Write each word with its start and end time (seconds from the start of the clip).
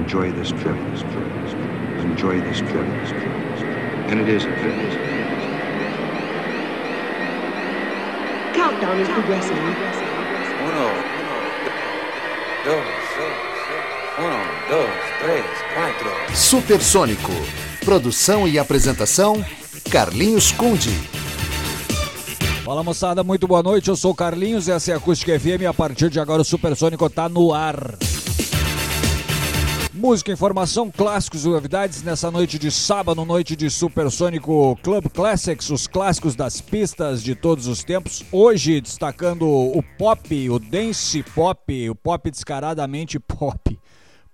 enjoy 0.00 0.30
this 0.32 0.50
trip. 0.50 0.76
Enjoy 2.04 2.40
this 2.40 2.58
trip. 2.58 2.86
And 4.08 4.20
it 4.20 4.28
is 4.28 4.44
a 4.44 4.52
trip. 4.60 4.76
Countdown 8.54 9.00
is 9.00 9.08
progressing. 9.08 9.56
Uno, 10.66 10.88
dos, 12.64 12.86
uno, 14.18 14.40
dos, 14.70 14.92
três, 15.22 15.44
quatro. 15.74 16.36
Supersônico. 16.36 17.32
Produção 17.84 18.46
e 18.46 18.58
apresentação: 18.58 19.44
Carlinhos 19.90 20.52
Conde. 20.52 20.90
Fala 22.64 22.82
moçada, 22.82 23.22
muito 23.22 23.46
boa 23.46 23.62
noite. 23.62 23.88
Eu 23.88 23.96
sou 23.96 24.10
o 24.10 24.14
Carlinhos, 24.14 24.68
essa 24.68 24.90
é 24.90 24.94
a 24.94 24.96
Acústica 24.96 25.38
FM 25.38 25.62
e 25.62 25.66
a 25.66 25.74
partir 25.74 26.10
de 26.10 26.18
agora 26.18 26.42
o 26.42 26.44
Supersônico 26.44 27.08
tá 27.08 27.28
no 27.28 27.54
ar. 27.54 27.96
Música, 29.96 30.30
informação, 30.30 30.90
clássicos 30.90 31.46
e 31.46 31.48
novidades 31.48 32.02
nessa 32.02 32.30
noite 32.30 32.58
de 32.58 32.70
sábado, 32.70 33.24
noite 33.24 33.56
de 33.56 33.70
Supersônico 33.70 34.78
Club 34.82 35.08
Classics, 35.08 35.70
os 35.70 35.86
clássicos 35.86 36.36
das 36.36 36.60
pistas 36.60 37.22
de 37.22 37.34
todos 37.34 37.66
os 37.66 37.82
tempos. 37.82 38.22
Hoje 38.30 38.78
destacando 38.78 39.48
o 39.48 39.82
pop, 39.96 40.50
o 40.50 40.58
dance 40.58 41.22
pop, 41.34 41.88
o 41.88 41.94
pop 41.94 42.30
descaradamente 42.30 43.18
pop. 43.18 43.78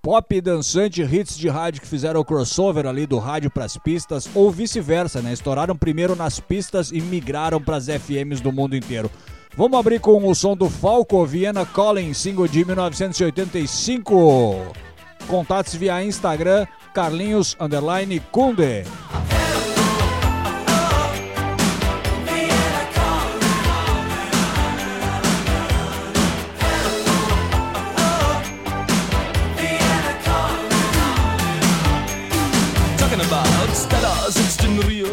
Pop 0.02 0.40
dançante, 0.40 1.00
hits 1.00 1.38
de 1.38 1.48
rádio 1.48 1.80
que 1.80 1.86
fizeram 1.86 2.18
o 2.18 2.24
crossover 2.24 2.84
ali 2.84 3.06
do 3.06 3.20
rádio 3.20 3.48
para 3.48 3.64
as 3.64 3.76
pistas, 3.76 4.28
ou 4.34 4.50
vice-versa, 4.50 5.22
né? 5.22 5.32
Estouraram 5.32 5.76
primeiro 5.76 6.16
nas 6.16 6.40
pistas 6.40 6.90
e 6.90 7.00
migraram 7.00 7.62
para 7.62 7.76
as 7.76 7.86
FMs 7.86 8.42
do 8.42 8.50
mundo 8.50 8.74
inteiro. 8.74 9.08
Vamos 9.56 9.78
abrir 9.78 10.00
com 10.00 10.28
o 10.28 10.34
som 10.34 10.56
do 10.56 10.68
Falco 10.68 11.24
Vienna 11.24 11.64
Calling, 11.64 12.12
single 12.14 12.48
de 12.48 12.64
1985. 12.64 14.91
Contatos 15.28 15.74
via 15.74 16.02
Instagram, 16.02 16.66
Carlinhos 16.92 17.56
Underline 17.58 18.20
Kunde. 18.30 18.84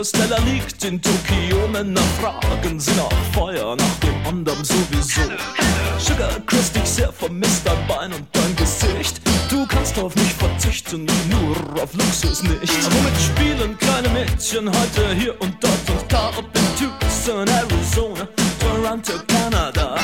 Stella 0.02 0.38
liegt 0.46 0.84
in 0.86 1.02
Tokio. 1.02 1.68
Männer 1.68 2.02
fragen 2.22 2.80
sie 2.80 2.92
nach 2.92 3.12
Feuer, 3.34 3.76
nach 3.76 3.96
dem 4.00 4.26
anderen 4.28 4.64
sowieso. 4.64 5.22
Sugar 5.98 6.40
küsst 6.46 6.76
dich 6.76 6.86
sehr, 6.86 7.12
vermisst 7.12 7.66
dein 7.66 7.88
Bein 7.88 8.14
und 8.14 8.26
dein 8.32 8.56
Gesicht. 8.56 9.22
Du 9.50 9.66
kannst 9.66 9.98
auf 9.98 10.16
mich 10.16 10.34
verzichten, 10.34 11.08
nur 11.30 11.56
auf 11.82 11.94
Luxus 11.94 12.44
nicht. 12.44 12.92
Womit 12.92 13.20
spielen 13.20 13.78
kleine 13.80 14.10
Mädchen 14.10 14.70
heute 14.70 15.14
hier 15.16 15.42
und 15.42 15.56
dort 15.60 15.90
und 15.90 16.12
da? 16.12 16.32
Ob 16.38 16.46
in 16.56 16.62
Tucson, 16.78 17.48
Arizona, 17.48 18.28
Toronto, 18.60 19.14
Kanada. 19.28 19.96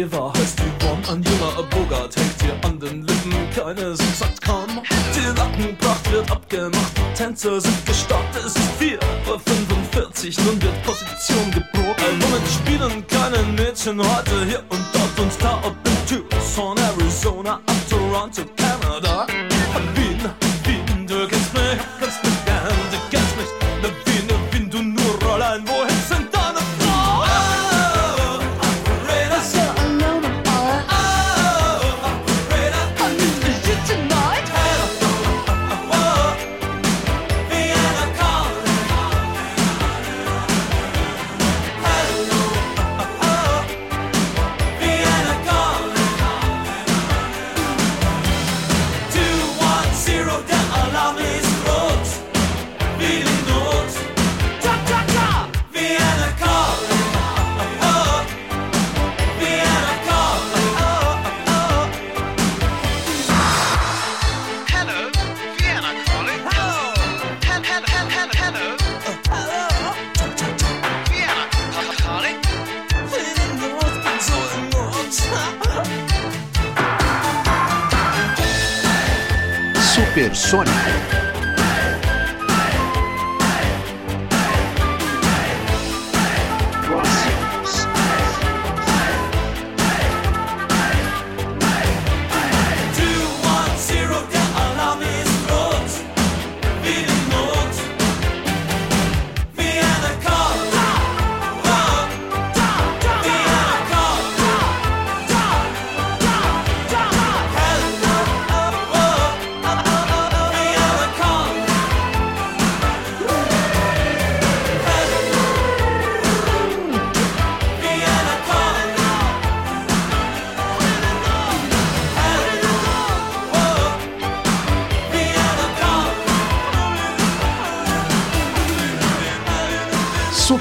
Eva 0.00 0.32
heißt 0.34 0.58
Yvonne. 0.60 1.08
Ein 1.10 1.22
junger 1.22 1.62
Bogart 1.68 2.16
hängt 2.16 2.40
dir 2.40 2.56
an 2.66 2.80
den 2.80 3.06
Lippen, 3.06 3.34
keine 3.54 3.94
sind 3.94 4.16
sagt 4.16 4.40
komm. 4.46 4.80
Die 5.14 5.38
Lackenpracht 5.38 6.10
wird 6.10 6.30
abgemacht, 6.30 6.92
die 6.96 7.14
Tänzer 7.14 7.60
sind 7.60 7.84
gestartet. 7.84 8.46
Es 8.46 8.56
ist 8.56 8.80
4.45 8.80 10.38
Uhr, 10.38 10.44
nun 10.44 10.62
wird 10.62 10.82
Position 10.84 11.50
geprobt. 11.50 12.00
Ein 12.02 12.18
Moment 12.18 12.48
spielen 12.48 13.06
keine 13.08 13.42
Mädchen 13.52 14.00
heute 14.00 14.46
hier 14.46 14.62
und 14.70 14.84
dort 14.94 15.18
und 15.18 15.32
da. 15.42 15.60
Ob 15.64 15.76
in 15.84 16.06
Tucson, 16.08 16.78
Arizona, 16.78 17.54
ab 17.54 17.76
Toronto, 17.90 18.42
Kanada. 18.56 19.26
Wien, 19.28 20.20
Wien, 20.22 20.49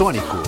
Supersônico. 0.00 0.39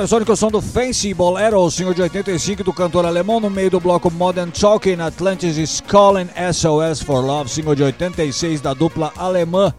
Supersônico, 0.00 0.34
som 0.34 0.50
do 0.50 0.62
Fancy 0.62 1.12
Bolero, 1.12 1.60
o 1.60 1.70
senhor 1.70 1.92
de 1.92 2.00
85 2.00 2.64
do 2.64 2.72
cantor 2.72 3.04
alemão, 3.04 3.38
no 3.38 3.50
meio 3.50 3.70
do 3.70 3.78
bloco 3.78 4.10
Modern 4.10 4.50
Talking, 4.50 4.98
Atlantis 4.98 5.58
is 5.58 5.82
Calling 5.82 6.26
SOS 6.54 7.02
for 7.02 7.22
Love, 7.22 7.50
single 7.50 7.74
de 7.74 7.82
86 7.82 8.62
da 8.62 8.72
dupla 8.72 9.12
alemã. 9.14 9.74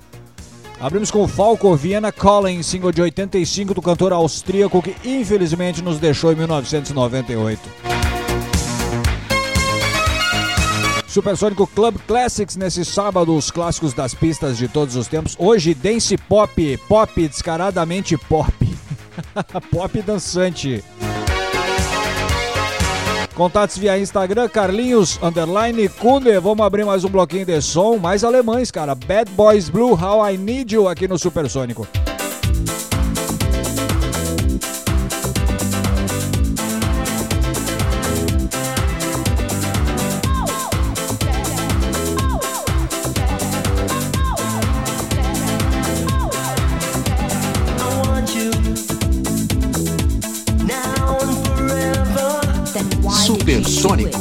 Abrimos 0.80 1.10
com 1.10 1.28
Falco 1.28 1.76
Vienna 1.76 2.12
Calling, 2.12 2.62
single 2.62 2.92
de 2.92 3.02
85 3.02 3.74
do 3.74 3.82
cantor 3.82 4.14
austríaco 4.14 4.80
que 4.80 4.96
infelizmente 5.04 5.82
nos 5.82 5.98
deixou 5.98 6.32
em 6.32 6.36
1998. 6.36 7.60
Supersônico 11.08 11.66
Club 11.66 11.98
Classics 12.06 12.56
nesse 12.56 12.86
sábado, 12.86 13.36
os 13.36 13.50
clássicos 13.50 13.92
das 13.92 14.14
pistas 14.14 14.56
de 14.56 14.68
todos 14.68 14.96
os 14.96 15.08
tempos. 15.08 15.36
Hoje, 15.40 15.74
dance 15.74 16.16
pop, 16.16 16.80
pop 16.88 17.28
descaradamente 17.28 18.16
pop. 18.16 18.61
Pop 19.72 20.02
dançante. 20.02 20.84
Contatos 23.34 23.78
via 23.78 23.98
Instagram, 23.98 24.48
Carlinhos, 24.50 25.20
underline, 25.24 25.88
Kunde. 25.90 26.38
Vamos 26.40 26.66
abrir 26.66 26.86
mais 26.86 27.04
um 27.04 27.10
bloquinho 27.10 27.46
de 27.46 27.62
som, 27.62 27.98
mais 27.98 28.24
alemães, 28.24 28.70
cara. 28.70 28.94
Bad 28.94 29.32
Boys 29.32 29.70
Blue, 29.70 29.94
How 29.94 30.30
I 30.30 30.38
Need 30.38 30.76
You, 30.76 30.88
aqui 30.88 31.08
no 31.08 31.18
Supersônico. 31.18 31.88
supersônico. 53.32 54.20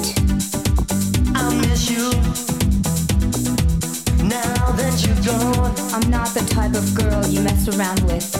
I'm 5.93 6.09
not 6.09 6.29
the 6.35 6.47
type 6.49 6.75
of 6.75 6.95
girl 6.95 7.27
you 7.27 7.41
mess 7.41 7.67
around 7.69 8.01
with. 8.05 8.40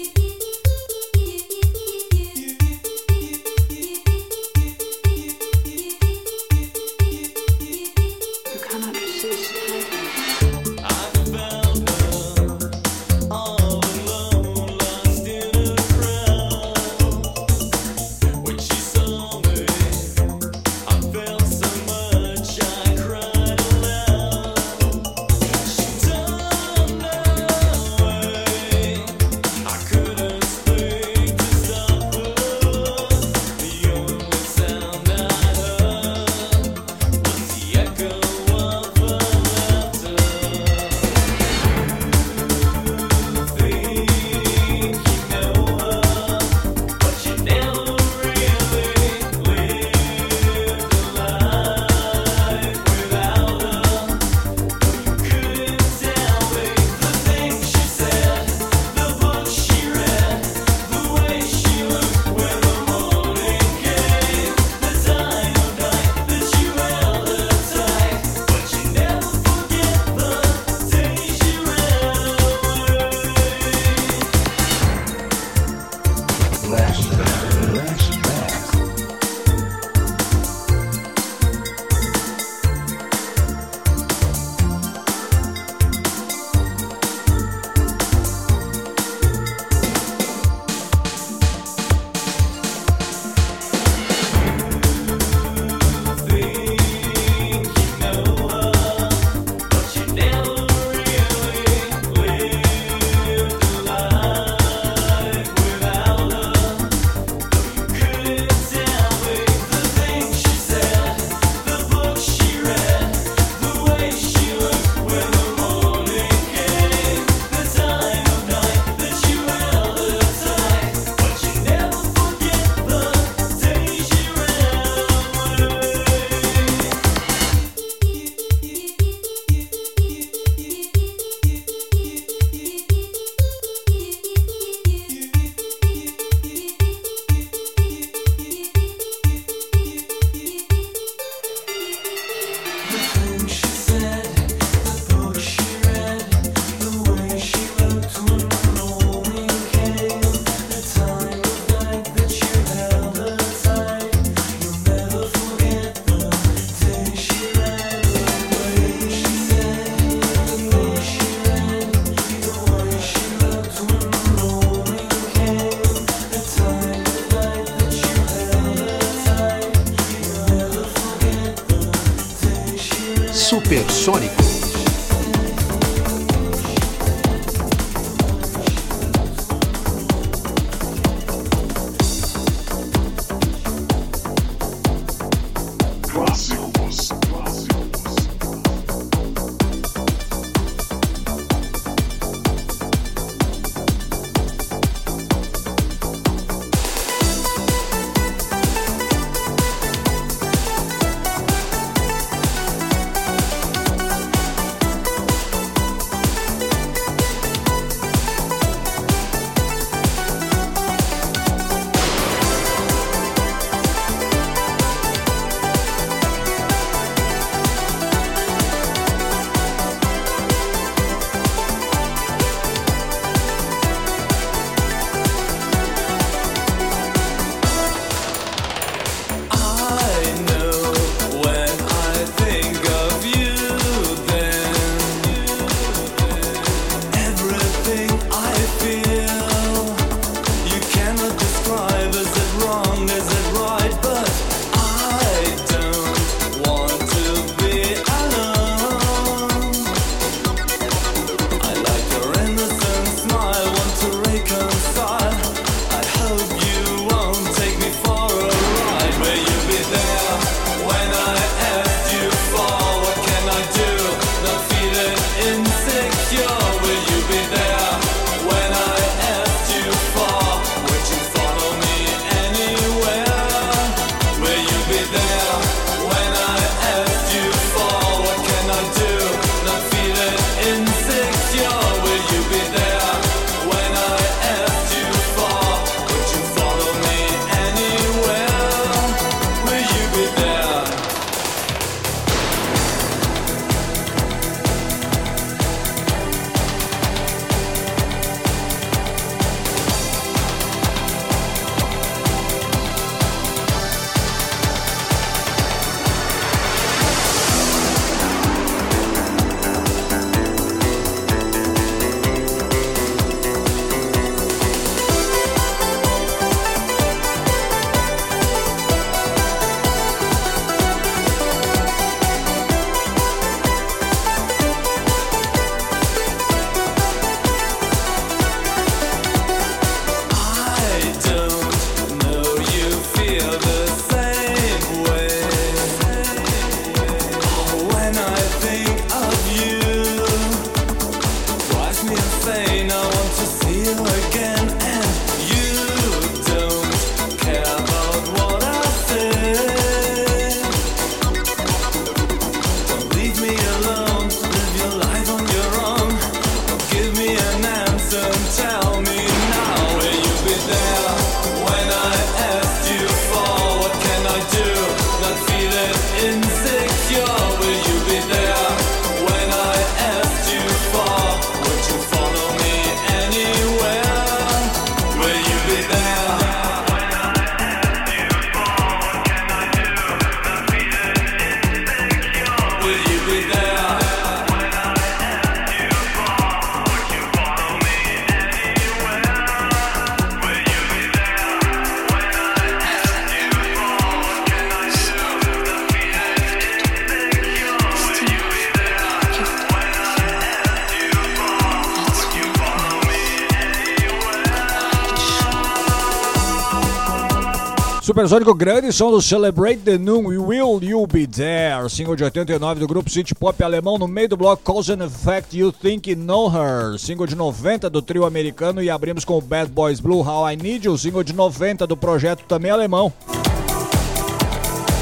Supersônico 408.21 408.53
grande 408.53 408.93
som 408.93 409.09
do 409.09 409.19
Celebrate 409.19 409.81
the 409.81 409.97
Noon 409.97 410.27
Will 410.27 410.79
You 410.83 411.07
Be 411.07 411.25
There, 411.25 411.89
single 411.89 412.15
de 412.15 412.23
89 412.23 412.79
do 412.79 412.87
grupo 412.87 413.09
City 413.09 413.33
Pop 413.33 413.63
alemão 413.63 413.97
no 413.97 414.07
meio 414.07 414.29
do 414.29 414.37
bloco 414.37 414.61
Cause 414.61 414.93
and 414.93 415.03
Effect 415.03 415.57
You 415.57 415.71
Think 415.71 416.11
You 416.11 416.17
Know 416.17 416.47
Her, 416.47 416.99
single 416.99 417.25
de 417.25 417.33
90 417.33 417.89
do 417.89 417.99
trio 417.99 418.23
americano 418.23 418.83
e 418.83 418.91
abrimos 418.91 419.25
com 419.25 419.39
o 419.39 419.41
Bad 419.41 419.71
Boys 419.71 419.99
Blue 419.99 420.19
How 420.19 420.51
I 420.51 420.55
Need 420.55 420.85
You, 420.85 420.95
single 420.99 421.23
de 421.23 421.33
90 421.33 421.87
do 421.87 421.97
projeto 421.97 422.43
também 422.47 422.69
alemão. 422.69 423.11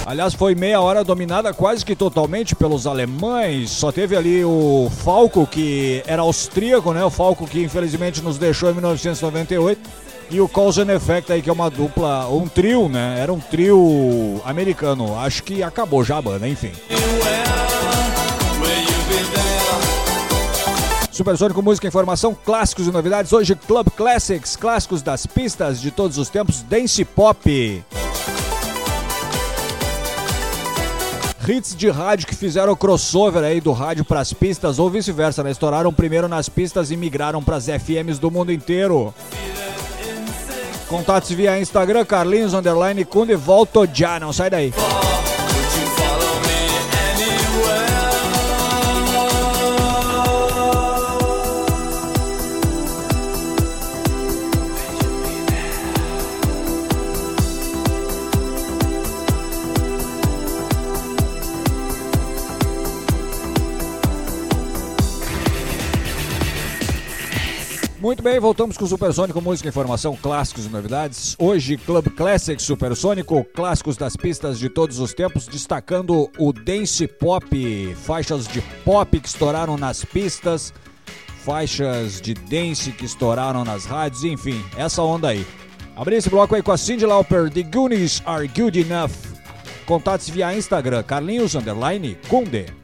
Aliás, 0.05 0.33
foi 0.33 0.55
meia 0.55 0.79
hora 0.79 1.03
dominada 1.03 1.53
quase 1.53 1.83
que 1.83 1.97
totalmente 1.97 2.55
pelos 2.55 2.87
alemães. 2.87 3.69
Só 3.69 3.91
teve 3.91 4.15
ali 4.15 4.45
o 4.45 4.89
Falco, 5.03 5.45
que 5.45 6.01
era 6.07 6.21
austríaco, 6.21 6.93
né? 6.93 7.03
O 7.03 7.09
Falco 7.09 7.45
que 7.45 7.61
infelizmente 7.61 8.21
nos 8.21 8.37
deixou 8.37 8.69
em 8.69 8.73
1998. 8.75 10.08
E 10.31 10.39
o 10.39 10.47
Cause 10.47 10.81
and 10.81 10.93
Effect 10.93 11.31
aí, 11.31 11.41
que 11.41 11.49
é 11.49 11.53
uma 11.53 11.69
dupla, 11.69 12.27
um 12.29 12.47
trio, 12.47 12.87
né? 12.87 13.19
Era 13.19 13.33
um 13.33 13.39
trio 13.39 14.39
americano. 14.45 15.17
Acho 15.17 15.41
que 15.43 15.63
acabou 15.63 16.03
já 16.03 16.17
a 16.17 16.21
banda, 16.21 16.47
enfim. 16.47 16.71
Supersônico 21.11 21.61
Música 21.61 21.87
Informação, 21.87 22.37
clássicos 22.45 22.87
e 22.87 22.91
novidades. 22.91 23.33
Hoje, 23.33 23.55
Club 23.55 23.89
Classics, 23.89 24.55
clássicos 24.55 25.01
das 25.01 25.25
pistas 25.25 25.81
de 25.81 25.89
todos 25.89 26.17
os 26.17 26.29
tempos, 26.29 26.61
Dance 26.61 27.03
Pop. 27.03 27.83
Hits 31.47 31.75
de 31.75 31.89
rádio 31.89 32.27
que 32.27 32.35
fizeram 32.35 32.71
o 32.71 32.77
crossover 32.77 33.43
aí 33.43 33.59
do 33.59 33.71
rádio 33.71 34.05
pras 34.05 34.31
pistas 34.31 34.77
ou 34.77 34.89
vice-versa, 34.89 35.43
né? 35.43 35.49
Estouraram 35.49 35.91
primeiro 35.91 36.27
nas 36.27 36.47
pistas 36.47 36.91
e 36.91 36.95
migraram 36.95 37.43
pras 37.43 37.65
FMs 37.65 38.19
do 38.19 38.29
mundo 38.29 38.51
inteiro. 38.51 39.11
Contatos 40.89 41.29
via 41.29 41.59
Instagram, 41.59 42.03
Carlinhos 42.03 42.55
Underline 42.55 43.05
Kunde, 43.05 43.35
volto 43.35 43.87
já, 43.93 44.19
não 44.19 44.33
sai 44.33 44.49
daí. 44.49 44.73
Muito 68.01 68.23
bem, 68.23 68.39
voltamos 68.39 68.77
com 68.77 68.85
o 68.85 68.87
Supersônico 68.87 69.41
Música, 69.41 69.67
Informação, 69.67 70.15
Clássicos 70.15 70.65
e 70.65 70.69
Novidades. 70.69 71.35
Hoje, 71.37 71.75
Club 71.75 72.07
Classic 72.11 72.61
Supersônico, 72.61 73.43
clássicos 73.53 73.97
das 73.97 74.15
pistas 74.15 74.57
de 74.57 74.69
todos 74.69 74.99
os 74.99 75.13
tempos, 75.13 75.45
destacando 75.47 76.31
o 76.37 76.53
Dance 76.53 77.05
Pop, 77.05 77.95
faixas 77.95 78.47
de 78.47 78.61
pop 78.85 79.19
que 79.19 79.27
estouraram 79.27 79.75
nas 79.75 80.05
pistas, 80.05 80.73
faixas 81.43 82.21
de 82.21 82.33
dance 82.33 82.93
que 82.93 83.03
estouraram 83.03 83.65
nas 83.65 83.83
rádios, 83.83 84.23
enfim, 84.23 84.63
essa 84.77 85.03
onda 85.03 85.27
aí. 85.27 85.45
Abri 85.93 86.15
esse 86.15 86.29
bloco 86.29 86.55
aí 86.55 86.63
com 86.63 86.71
a 86.71 86.77
Cindy 86.77 87.05
Lauper, 87.05 87.51
The 87.51 87.63
Goonies 87.63 88.23
Are 88.25 88.47
Good 88.47 88.79
Enough. 88.79 89.11
Contatos 89.85 90.29
via 90.29 90.55
Instagram, 90.55 91.03
Carlinhos 91.03 91.53
Underline 91.53 92.17
Kunde. 92.29 92.78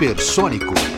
Supersônico. 0.00 0.89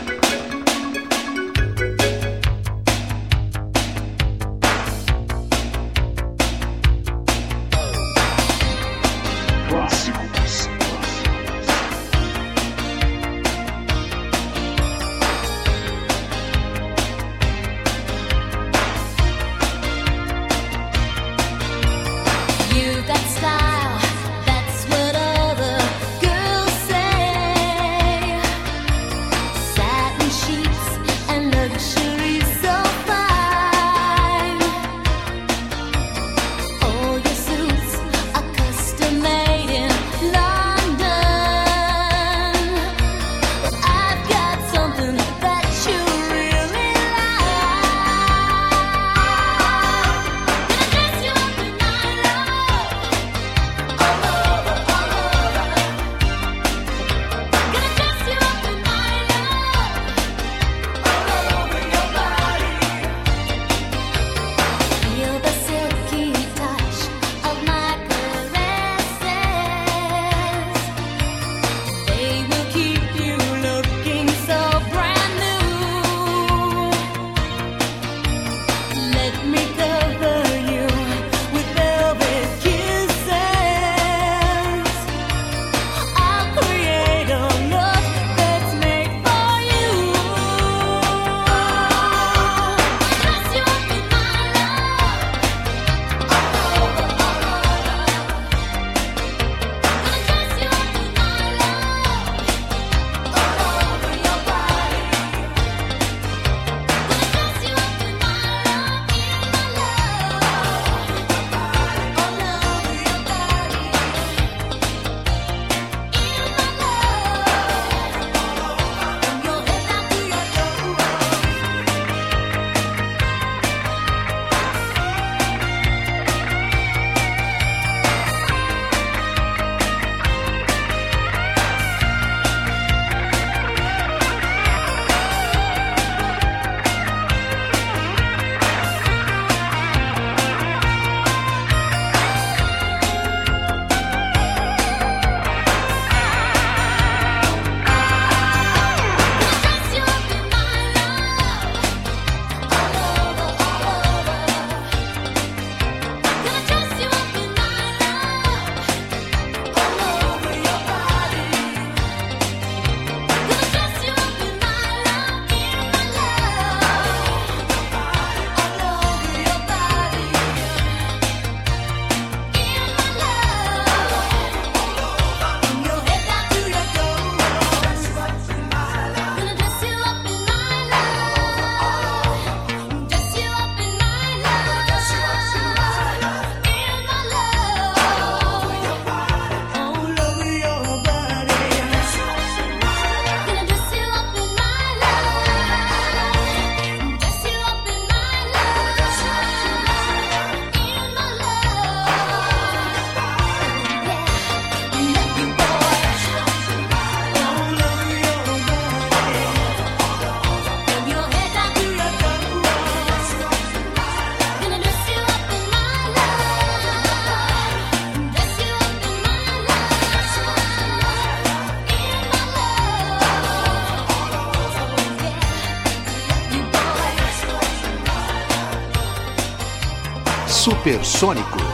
Supersônico. 230.93 231.72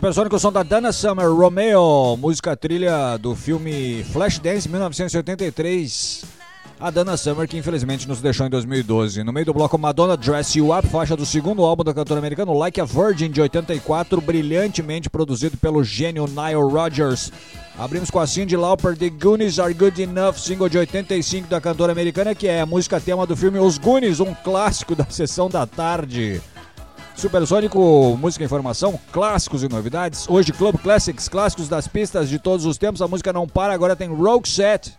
Supersônico 0.00 0.38
som 0.38 0.50
da 0.50 0.62
Dana 0.62 0.92
Summer, 0.92 1.30
Romeo, 1.30 2.16
música 2.16 2.56
trilha 2.56 3.18
do 3.18 3.36
filme 3.36 4.02
Flashdance 4.04 4.66
1983. 4.66 6.24
A 6.80 6.90
Dana 6.90 7.18
Summer 7.18 7.46
que 7.46 7.58
infelizmente 7.58 8.08
nos 8.08 8.22
deixou 8.22 8.46
em 8.46 8.48
2012. 8.48 9.22
No 9.22 9.30
meio 9.30 9.44
do 9.44 9.52
bloco 9.52 9.76
Madonna 9.76 10.16
Dress 10.16 10.56
You 10.56 10.74
Up, 10.74 10.88
faixa 10.88 11.14
do 11.14 11.26
segundo 11.26 11.62
álbum 11.66 11.84
da 11.84 11.92
cantora 11.92 12.18
americana 12.18 12.50
Like 12.50 12.80
a 12.80 12.86
Virgin 12.86 13.30
de 13.30 13.42
84, 13.42 14.22
brilhantemente 14.22 15.10
produzido 15.10 15.58
pelo 15.58 15.84
gênio 15.84 16.24
Nile 16.26 16.62
Rodgers. 16.62 17.30
Abrimos 17.78 18.10
com 18.10 18.20
a 18.20 18.26
Cindy 18.26 18.56
Lauper 18.56 18.96
The 18.96 19.10
Goonies 19.10 19.58
Are 19.58 19.74
Good 19.74 20.00
Enough, 20.00 20.36
single 20.36 20.70
de 20.70 20.78
85 20.78 21.46
da 21.46 21.60
cantora 21.60 21.92
americana 21.92 22.34
que 22.34 22.48
é 22.48 22.62
a 22.62 22.66
música 22.66 22.98
tema 22.98 23.26
do 23.26 23.36
filme 23.36 23.58
Os 23.58 23.76
Goonies, 23.76 24.18
um 24.18 24.32
clássico 24.32 24.94
da 24.96 25.04
sessão 25.10 25.50
da 25.50 25.66
tarde. 25.66 26.40
Supersônico, 27.20 28.16
música 28.16 28.42
e 28.42 28.46
informação, 28.46 28.98
clássicos 29.12 29.62
e 29.62 29.68
novidades. 29.68 30.26
Hoje, 30.26 30.54
Club 30.54 30.78
Classics, 30.78 31.28
clássicos 31.28 31.68
das 31.68 31.86
pistas 31.86 32.30
de 32.30 32.38
todos 32.38 32.64
os 32.64 32.78
tempos. 32.78 33.02
A 33.02 33.06
música 33.06 33.30
não 33.30 33.46
para, 33.46 33.74
agora 33.74 33.94
tem 33.94 34.08
Rogue 34.08 34.48
Set. 34.48 34.98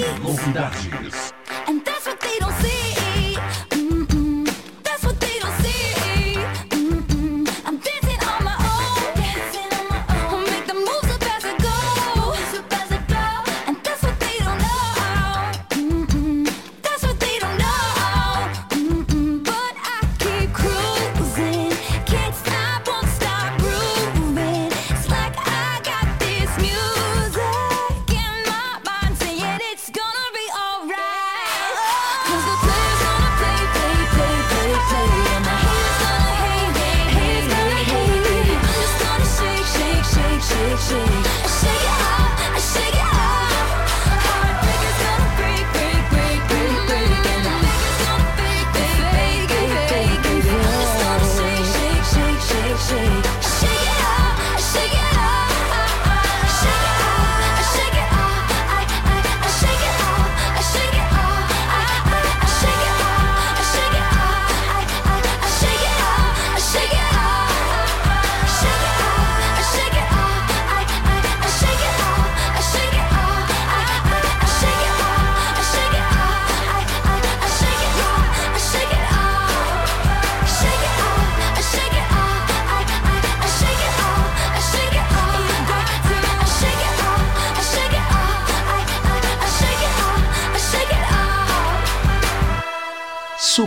Novidades. 0.00 1.31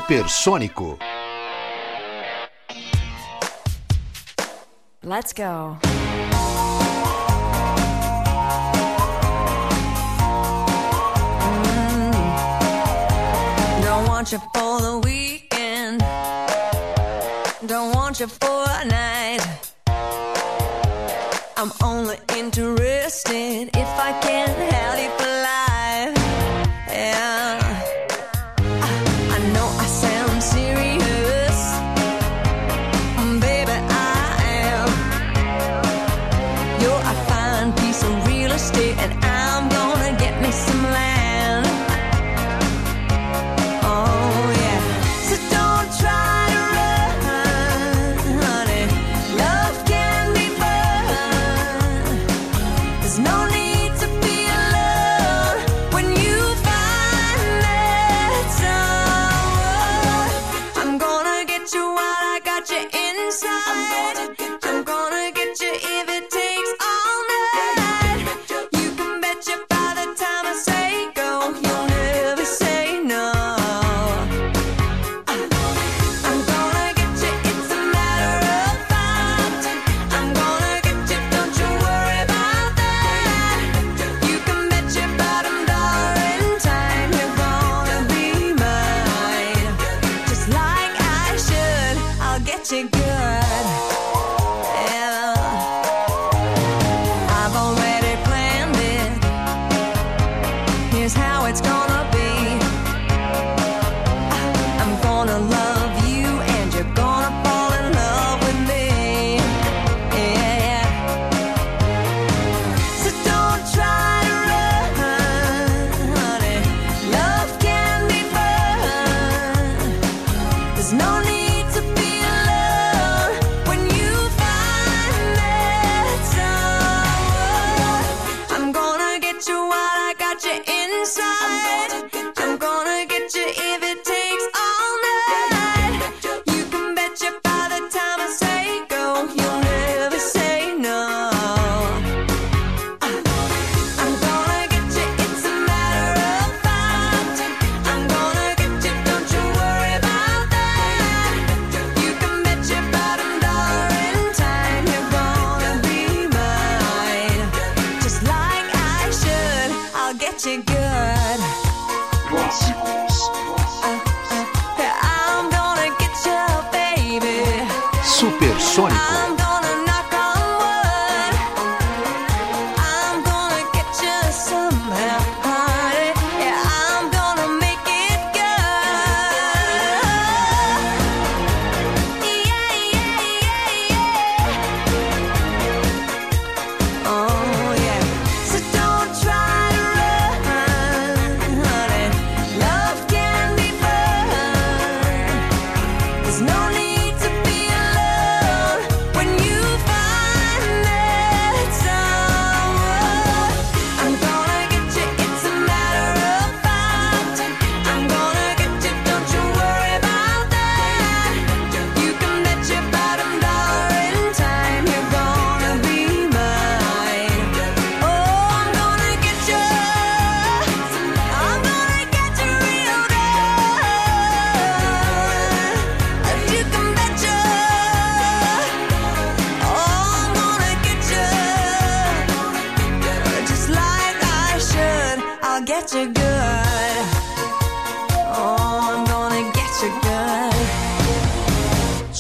Supersônico. 0.08 1.00
Let's 5.02 5.34
go. 5.34 5.80
Mm. 11.82 12.14
Don't 13.82 14.08
want 14.08 14.32
you 14.32 14.38
for 14.54 14.80
the 14.80 15.02
weekend. 15.04 16.02
Don't 17.66 17.96
want 17.96 18.20
you 18.20 18.28
for 18.28 18.66
a 18.70 18.86
night. 18.86 19.35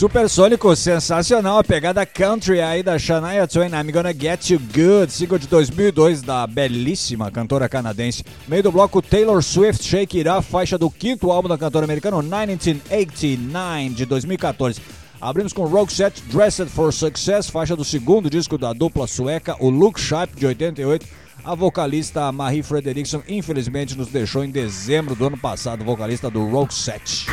Supersônico, 0.05 0.75
sensacional, 0.75 1.57
a 1.57 1.63
pegada 1.63 2.05
country 2.05 2.61
aí 2.61 2.83
da 2.83 2.95
Shania 2.99 3.47
Twain, 3.47 3.71
I'm 3.71 3.91
Gonna 3.91 4.13
Get 4.13 4.51
You 4.51 4.59
Good, 4.59 5.11
single 5.11 5.39
de 5.39 5.47
2002 5.47 6.21
da 6.21 6.45
belíssima 6.45 7.31
cantora 7.31 7.67
canadense. 7.67 8.23
Meio 8.47 8.61
do 8.61 8.71
bloco 8.71 9.01
Taylor 9.01 9.41
Swift, 9.41 9.83
Shake 9.83 10.19
It 10.19 10.29
Up, 10.29 10.45
faixa 10.45 10.77
do 10.77 10.91
quinto 10.91 11.31
álbum 11.31 11.49
da 11.49 11.57
cantora 11.57 11.85
americana, 11.85 12.21
1989, 12.21 13.89
de 13.95 14.05
2014. 14.05 14.79
Abrimos 15.19 15.51
com 15.51 15.87
Set, 15.87 16.21
Dressed 16.31 16.69
for 16.69 16.93
Success, 16.93 17.49
faixa 17.49 17.75
do 17.75 17.83
segundo 17.83 18.29
disco 18.29 18.59
da 18.59 18.73
dupla 18.73 19.07
sueca, 19.07 19.55
o 19.59 19.71
Look 19.71 19.99
Sharp, 19.99 20.35
de 20.35 20.45
88. 20.45 21.03
A 21.43 21.55
vocalista 21.55 22.31
Marie 22.31 22.61
Frederiksson, 22.61 23.23
infelizmente, 23.27 23.97
nos 23.97 24.09
deixou 24.09 24.43
em 24.43 24.51
dezembro 24.51 25.15
do 25.15 25.25
ano 25.25 25.37
passado, 25.37 25.83
vocalista 25.83 26.29
do 26.29 26.47
Rogue 26.47 26.75
Set. 26.75 27.25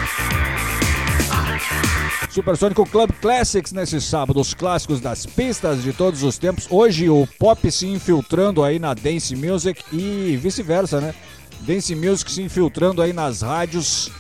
Supersônico 2.31 2.87
Club 2.87 3.11
Classics 3.21 3.73
nesse 3.73 4.01
sábado, 4.01 4.41
os 4.41 4.55
clássicos 4.55 5.01
das 5.01 5.27
pistas 5.27 5.83
de 5.83 5.93
todos 5.93 6.23
os 6.23 6.39
tempos. 6.39 6.67
Hoje 6.71 7.09
o 7.09 7.27
pop 7.39 7.71
se 7.71 7.87
infiltrando 7.87 8.65
aí 8.65 8.79
na 8.79 8.95
dance 8.95 9.37
music 9.37 9.83
e 9.93 10.37
vice-versa, 10.41 11.01
né? 11.01 11.15
Dance 11.61 11.95
music 11.95 12.31
se 12.31 12.43
infiltrando 12.43 13.03
aí 13.03 13.13
nas 13.13 13.43
rádios. 13.43 14.11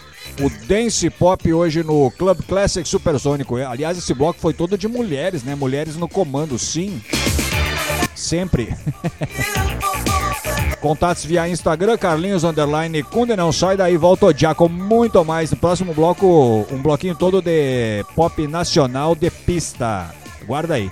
O 0.41 0.49
dance 0.67 1.09
pop 1.11 1.53
hoje 1.53 1.83
no 1.83 2.11
Club 2.13 2.43
Classic 2.47 2.87
Supersônico. 2.89 3.57
Aliás, 3.57 3.99
esse 3.99 4.15
bloco 4.15 4.39
foi 4.39 4.55
todo 4.55 4.79
de 4.79 4.89
mulheres, 4.89 5.43
né? 5.43 5.55
Mulheres 5.55 5.97
no 5.97 6.09
comando, 6.09 6.59
sim. 6.59 7.03
Sempre. 8.15 8.69
Contatos 10.81 11.25
via 11.25 11.49
Instagram, 11.49 11.97
Carlinhos 11.97 12.43
Underline 12.43 13.05
Kunde, 13.05 13.37
não 13.37 13.53
sai 13.53 13.77
daí, 13.77 13.97
volto 13.97 14.33
já 14.37 14.53
com 14.53 14.69
muito 14.69 15.25
mais. 15.25 15.51
No 15.51 15.57
próximo 15.57 15.95
bloco, 15.95 16.67
um 16.73 16.83
bloquinho 16.83 17.15
todo 17.15 17.41
de 17.41 18.05
pop 18.17 18.47
nacional 18.49 19.15
de 19.15 19.31
pista. 19.31 20.13
Guarda 20.45 20.75
aí. 20.75 20.91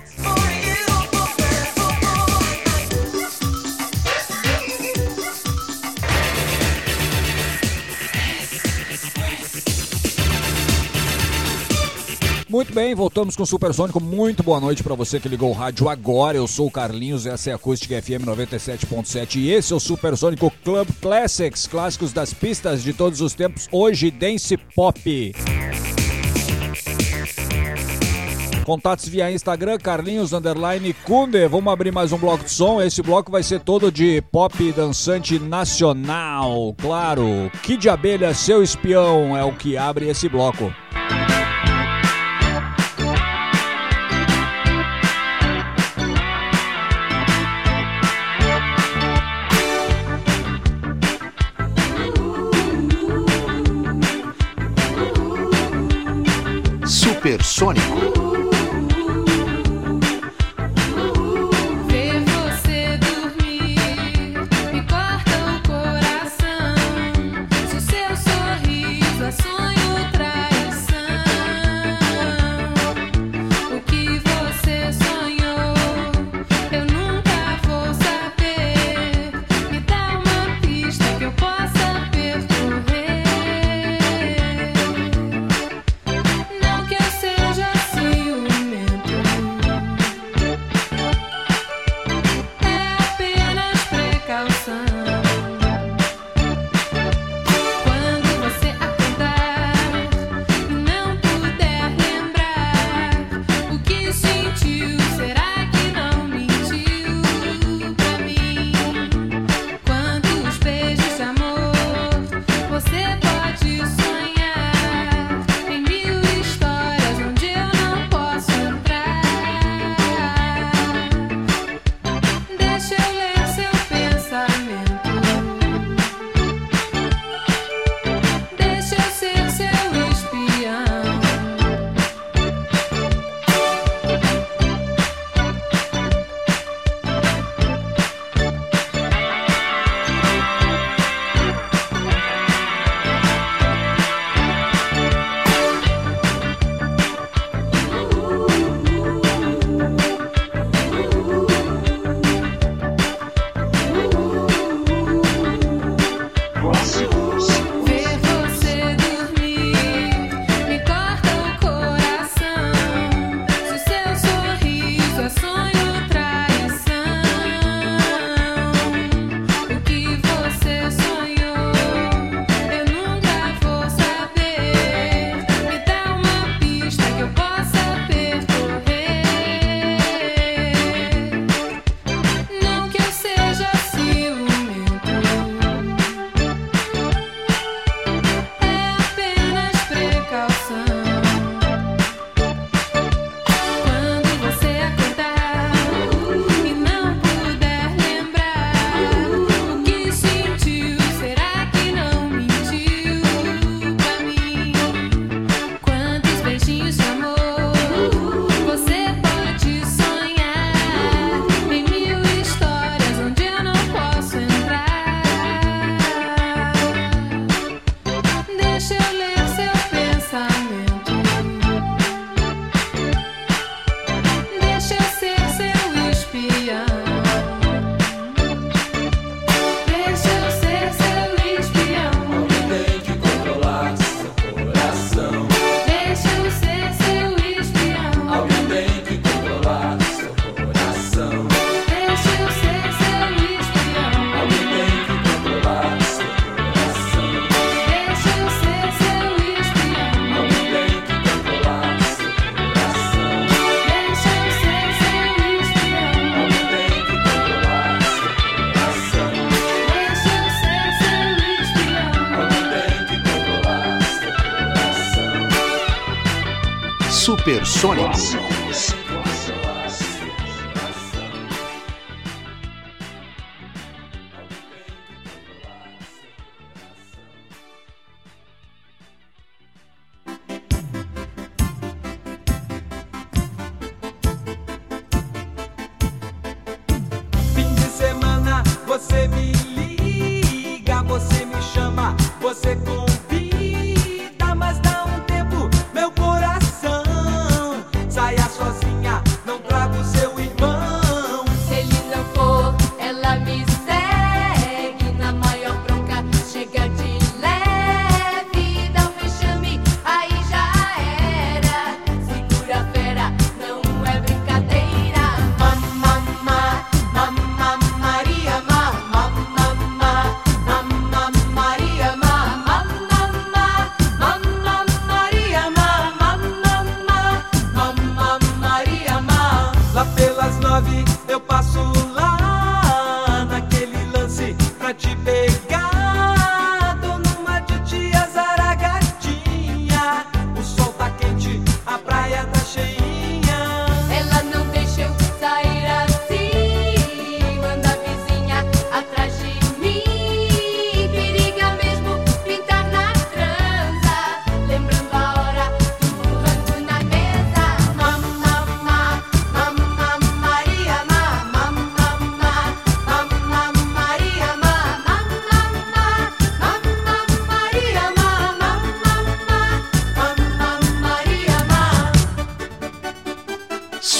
Muito 12.61 12.75
bem, 12.75 12.93
voltamos 12.93 13.35
com 13.35 13.41
o 13.41 13.45
Supersônico. 13.45 13.99
Muito 13.99 14.43
boa 14.43 14.59
noite 14.59 14.83
para 14.83 14.93
você 14.93 15.19
que 15.19 15.27
ligou 15.27 15.49
o 15.49 15.53
rádio 15.53 15.89
agora. 15.89 16.37
Eu 16.37 16.47
sou 16.47 16.67
o 16.67 16.71
Carlinhos, 16.71 17.25
essa 17.25 17.49
é 17.49 17.53
a 17.53 17.55
Acústica 17.55 17.99
FM 17.99 18.23
97.7 18.23 19.37
e 19.37 19.49
esse 19.49 19.73
é 19.73 19.75
o 19.75 19.79
Supersônico 19.79 20.53
Club 20.63 20.87
Classics, 21.01 21.65
clássicos 21.65 22.13
das 22.13 22.35
pistas 22.35 22.83
de 22.83 22.93
todos 22.93 23.19
os 23.19 23.33
tempos. 23.33 23.67
Hoje, 23.71 24.11
Dance 24.11 24.55
Pop. 24.57 25.33
Contatos 28.63 29.07
via 29.07 29.31
Instagram, 29.31 29.79
Carlinhos 29.79 30.31
Underline 30.31 30.93
Kunde. 31.03 31.47
Vamos 31.47 31.73
abrir 31.73 31.91
mais 31.91 32.11
um 32.11 32.17
bloco 32.19 32.43
de 32.43 32.51
som. 32.51 32.79
Esse 32.79 33.01
bloco 33.01 33.31
vai 33.31 33.41
ser 33.41 33.61
todo 33.61 33.91
de 33.91 34.21
pop 34.31 34.71
dançante 34.71 35.39
nacional. 35.39 36.75
Claro, 36.79 37.51
Kid 37.63 37.89
Abelha, 37.89 38.35
seu 38.35 38.61
espião, 38.61 39.35
é 39.35 39.43
o 39.43 39.51
que 39.51 39.75
abre 39.77 40.07
esse 40.07 40.29
bloco. 40.29 40.71
Supersônico. 57.31 58.30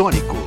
Supersônico. 0.00 0.39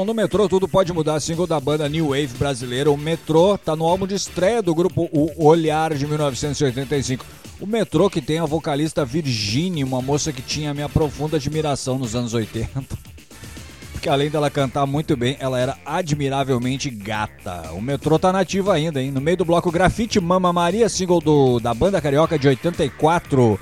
Som 0.00 0.06
do 0.06 0.14
Metrô 0.14 0.48
Tudo 0.48 0.66
Pode 0.66 0.94
Mudar, 0.94 1.20
single 1.20 1.46
da 1.46 1.60
banda 1.60 1.86
New 1.86 2.08
Wave 2.08 2.38
brasileira. 2.38 2.90
O 2.90 2.96
Metrô 2.96 3.58
tá 3.58 3.76
no 3.76 3.84
álbum 3.84 4.06
de 4.06 4.14
estreia 4.14 4.62
do 4.62 4.74
grupo 4.74 5.10
O 5.12 5.44
Olhar 5.44 5.92
de 5.92 6.06
1985. 6.06 7.22
O 7.60 7.66
Metrô 7.66 8.08
que 8.08 8.22
tem 8.22 8.38
a 8.38 8.46
vocalista 8.46 9.04
Virginie, 9.04 9.84
uma 9.84 10.00
moça 10.00 10.32
que 10.32 10.40
tinha 10.40 10.72
minha 10.72 10.88
profunda 10.88 11.36
admiração 11.36 11.98
nos 11.98 12.16
anos 12.16 12.32
80. 12.32 12.82
Porque 13.92 14.08
além 14.08 14.30
dela 14.30 14.48
cantar 14.48 14.86
muito 14.86 15.14
bem, 15.18 15.36
ela 15.38 15.60
era 15.60 15.76
admiravelmente 15.84 16.88
gata. 16.88 17.70
O 17.72 17.82
Metrô 17.82 18.18
tá 18.18 18.32
nativo 18.32 18.70
ainda, 18.70 19.02
hein? 19.02 19.10
No 19.10 19.20
meio 19.20 19.36
do 19.36 19.44
bloco 19.44 19.70
Grafite 19.70 20.18
Mama 20.18 20.50
Maria, 20.50 20.88
single 20.88 21.20
do, 21.20 21.60
da 21.60 21.74
banda 21.74 22.00
carioca 22.00 22.38
de 22.38 22.48
84. 22.48 23.60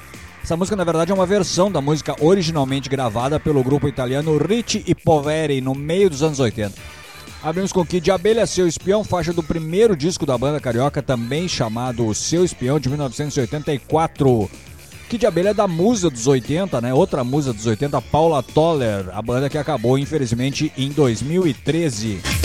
Essa 0.48 0.56
música, 0.56 0.76
na 0.76 0.82
verdade, 0.82 1.12
é 1.12 1.14
uma 1.14 1.26
versão 1.26 1.70
da 1.70 1.78
música 1.78 2.16
originalmente 2.24 2.88
gravada 2.88 3.38
pelo 3.38 3.62
grupo 3.62 3.86
italiano 3.86 4.38
Ricci 4.38 4.82
e 4.86 4.94
Poveri 4.94 5.60
no 5.60 5.74
meio 5.74 6.08
dos 6.08 6.22
anos 6.22 6.40
80. 6.40 6.72
Abrimos 7.42 7.70
com 7.70 7.84
Kid 7.84 8.10
Abelha, 8.10 8.46
Seu 8.46 8.66
Espião, 8.66 9.04
faixa 9.04 9.30
do 9.30 9.42
primeiro 9.42 9.94
disco 9.94 10.24
da 10.24 10.38
banda 10.38 10.58
carioca, 10.58 11.02
também 11.02 11.46
chamado 11.46 12.14
Seu 12.14 12.46
Espião, 12.46 12.80
de 12.80 12.88
1984. 12.88 14.50
Kid 15.10 15.26
Abelha 15.26 15.50
é 15.50 15.54
da 15.54 15.68
musa 15.68 16.08
dos 16.08 16.26
80, 16.26 16.80
né? 16.80 16.94
Outra 16.94 17.22
musa 17.22 17.52
dos 17.52 17.66
80, 17.66 18.00
Paula 18.00 18.42
Toller, 18.42 19.04
a 19.12 19.20
banda 19.20 19.50
que 19.50 19.58
acabou, 19.58 19.98
infelizmente, 19.98 20.72
em 20.78 20.88
2013. 20.88 22.37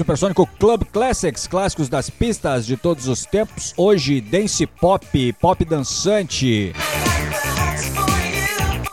Supersônico 0.00 0.48
Club 0.58 0.84
Classics, 0.90 1.46
clássicos 1.46 1.90
das 1.90 2.08
pistas 2.08 2.64
de 2.64 2.74
todos 2.74 3.06
os 3.06 3.26
tempos. 3.26 3.74
Hoje, 3.76 4.18
dance 4.18 4.66
pop, 4.66 5.32
pop 5.34 5.62
dançante. 5.62 6.72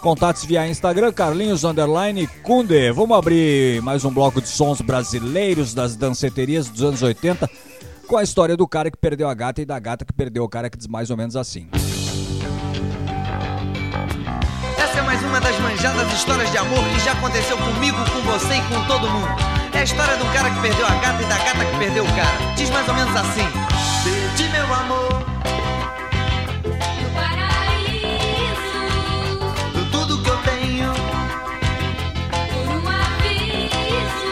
Contatos 0.01 0.43
via 0.43 0.68
Instagram, 0.68 1.14
Carlinhos 1.14 1.64
Underline 1.64 2.28
Kunde. 2.43 2.91
Vamos 2.91 3.18
abrir 3.18 3.82
mais 3.82 4.03
um 4.03 4.12
bloco 4.12 4.41
de 4.41 4.49
sons 4.49 4.82
brasileiros 4.82 5.74
das 5.74 5.95
danceterias 5.95 6.68
dos 6.68 6.84
anos 6.84 7.01
80 7.01 7.49
com 8.05 8.18
a 8.18 8.24
história 8.24 8.58
do 8.58 8.68
cara 8.68 8.91
que 8.91 8.97
perdeu 8.97 9.30
a 9.30 9.34
gata 9.34 9.62
e 9.62 9.66
da 9.66 9.80
gata 9.80 10.03
que 10.03 10.12
perdeu 10.12 10.43
o 10.43 10.49
cara 10.49 10.70
que 10.70 10.78
diz 10.78 10.88
mais 10.88 11.10
ou 11.10 11.16
menos 11.16 11.38
assim. 11.38 11.70
Essa 14.78 14.99
é 14.99 15.01
mais 15.03 15.24
uma 15.24 15.39
das 15.39 15.58
manjadas 15.62 16.12
histórias 16.12 16.51
de 16.51 16.58
amor 16.58 16.84
que 16.84 16.99
já 16.99 17.14
aconteceu 17.14 17.58
comigo, 17.58 17.97
com 18.12 18.22
você 18.30 18.55
e 18.55 18.62
com 18.64 18.86
todo 18.88 19.10
mundo. 19.10 19.57
É 19.78 19.82
a 19.82 19.84
história 19.84 20.17
do 20.17 20.25
cara 20.34 20.49
que 20.49 20.59
perdeu 20.59 20.88
a 20.88 20.95
gata 20.95 21.21
e 21.21 21.25
da 21.28 21.38
gata 21.38 21.63
que 21.63 21.78
perdeu 21.78 22.03
o 22.03 22.07
cara. 22.15 22.36
Diz 22.55 22.67
mais 22.71 22.88
ou 22.88 22.95
menos 22.95 23.15
assim: 23.15 23.47
Perdi 24.03 24.49
meu 24.49 24.73
amor. 24.73 25.23
Do 29.75 29.86
tudo 29.91 30.23
que 30.23 30.30
eu 30.30 30.38
tenho. 30.38 30.91
Por 32.49 32.67
um 32.73 32.89
aviso, 32.89 34.32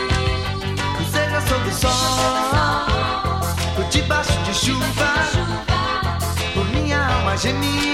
Seja 1.11 1.39
sob 1.41 1.69
o 1.69 1.73
sol, 1.73 1.91
ou 3.77 3.83
debaixo 3.91 4.33
de 4.45 4.53
chuva, 4.55 5.13
por 6.55 6.65
minha 6.69 7.07
alma 7.07 7.37
gemir. 7.37 7.84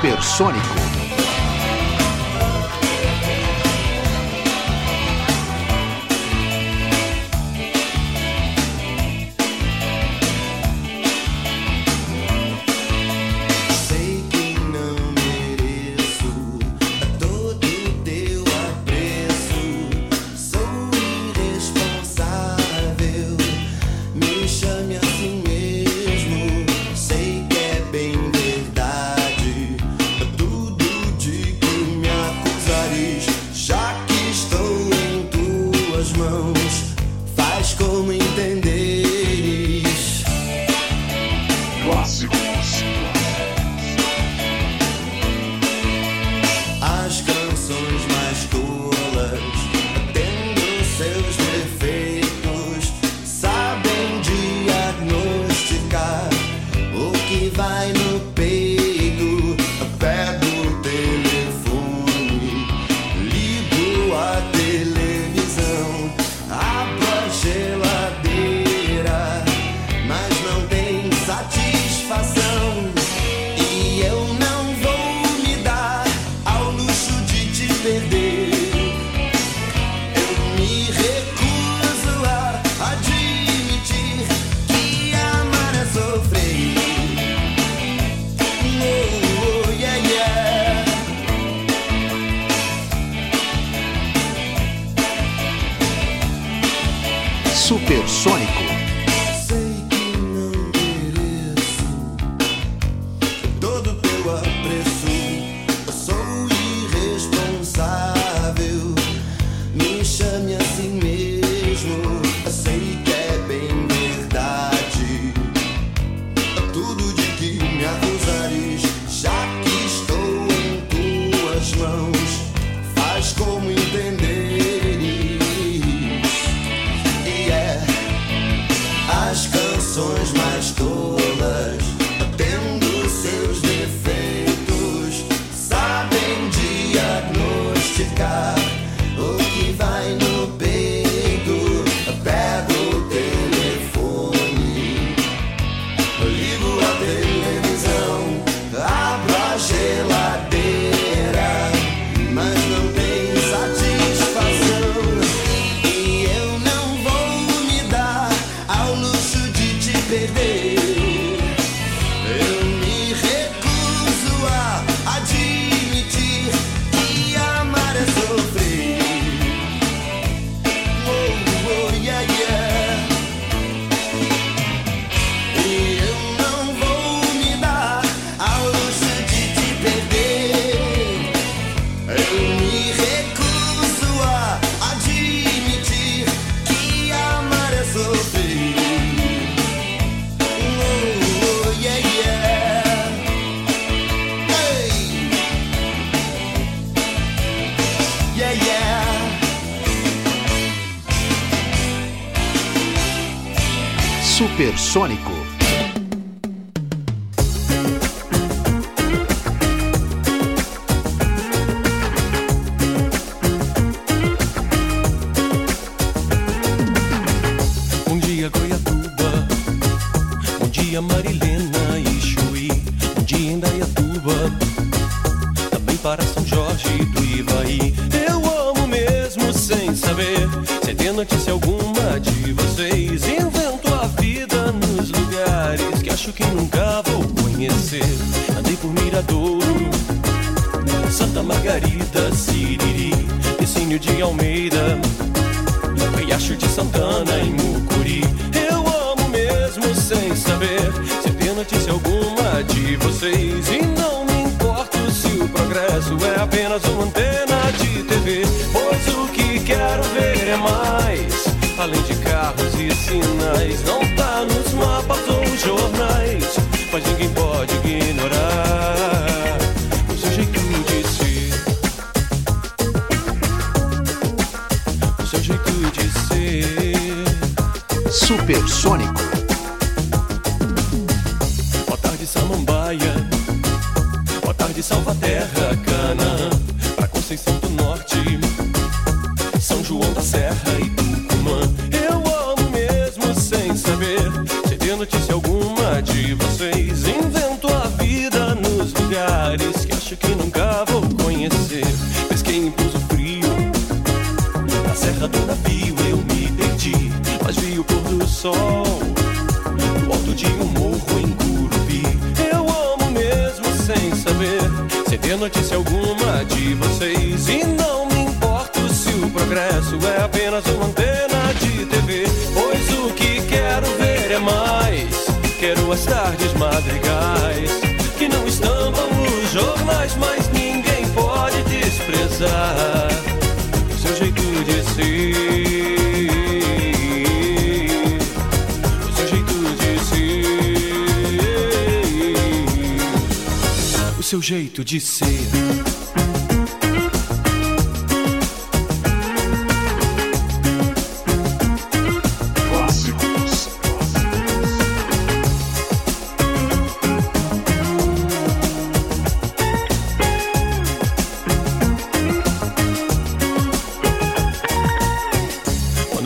Supersônico. 0.00 0.89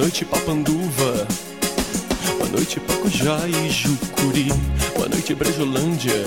Noite, 0.05 0.24
Papanduva. 0.26 1.26
Boa 2.36 2.51
noite, 2.51 2.78
Pacujá 2.78 3.39
e 3.48 3.70
Jucuri. 3.70 4.52
Boa 4.94 5.09
noite, 5.09 5.35
Brejolândia. 5.35 6.22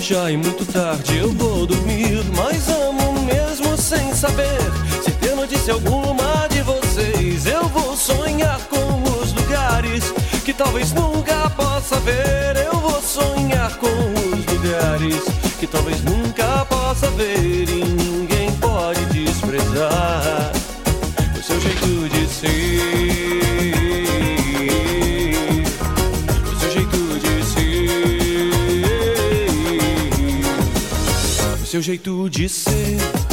Já 0.00 0.30
é 0.30 0.36
muito 0.36 0.64
tarde, 0.72 1.18
eu 1.18 1.30
vou 1.32 1.66
dormir. 1.66 2.24
Mas 2.34 2.66
amo 2.70 3.20
mesmo 3.24 3.76
sem 3.76 4.14
saber. 4.14 4.62
Se 5.04 5.10
ter 5.10 5.36
notícia 5.36 5.74
alguma 5.74 6.48
de 6.48 6.62
vocês, 6.62 7.44
eu 7.44 7.68
vou 7.68 7.94
sonhar 7.94 8.58
com 8.60 9.02
os 9.20 9.34
lugares 9.34 10.04
que 10.42 10.54
talvez 10.54 10.94
nunca 10.94 11.50
possa 11.50 12.00
ver. 12.00 12.56
Eu 12.64 12.80
vou 12.80 13.02
sonhar 13.02 13.76
com 13.76 13.88
os 13.88 14.46
lugares 14.46 15.22
que 15.60 15.66
talvez 15.66 16.02
nunca 16.02 16.64
possa 16.64 17.10
ver. 17.10 17.68
E 17.68 17.84
ninguém 17.84 18.50
pode 18.52 19.04
desprezar 19.06 20.67
seu 21.58 21.70
jeito 21.70 22.08
de 22.08 22.26
ser. 22.28 22.46
O 26.46 26.56
seu 26.60 26.70
jeito 26.70 26.98
de 27.18 27.44
ser. 27.44 27.88
O 31.60 31.66
seu 31.66 31.82
jeito 31.82 32.30
de 32.30 32.48
ser. 32.48 33.27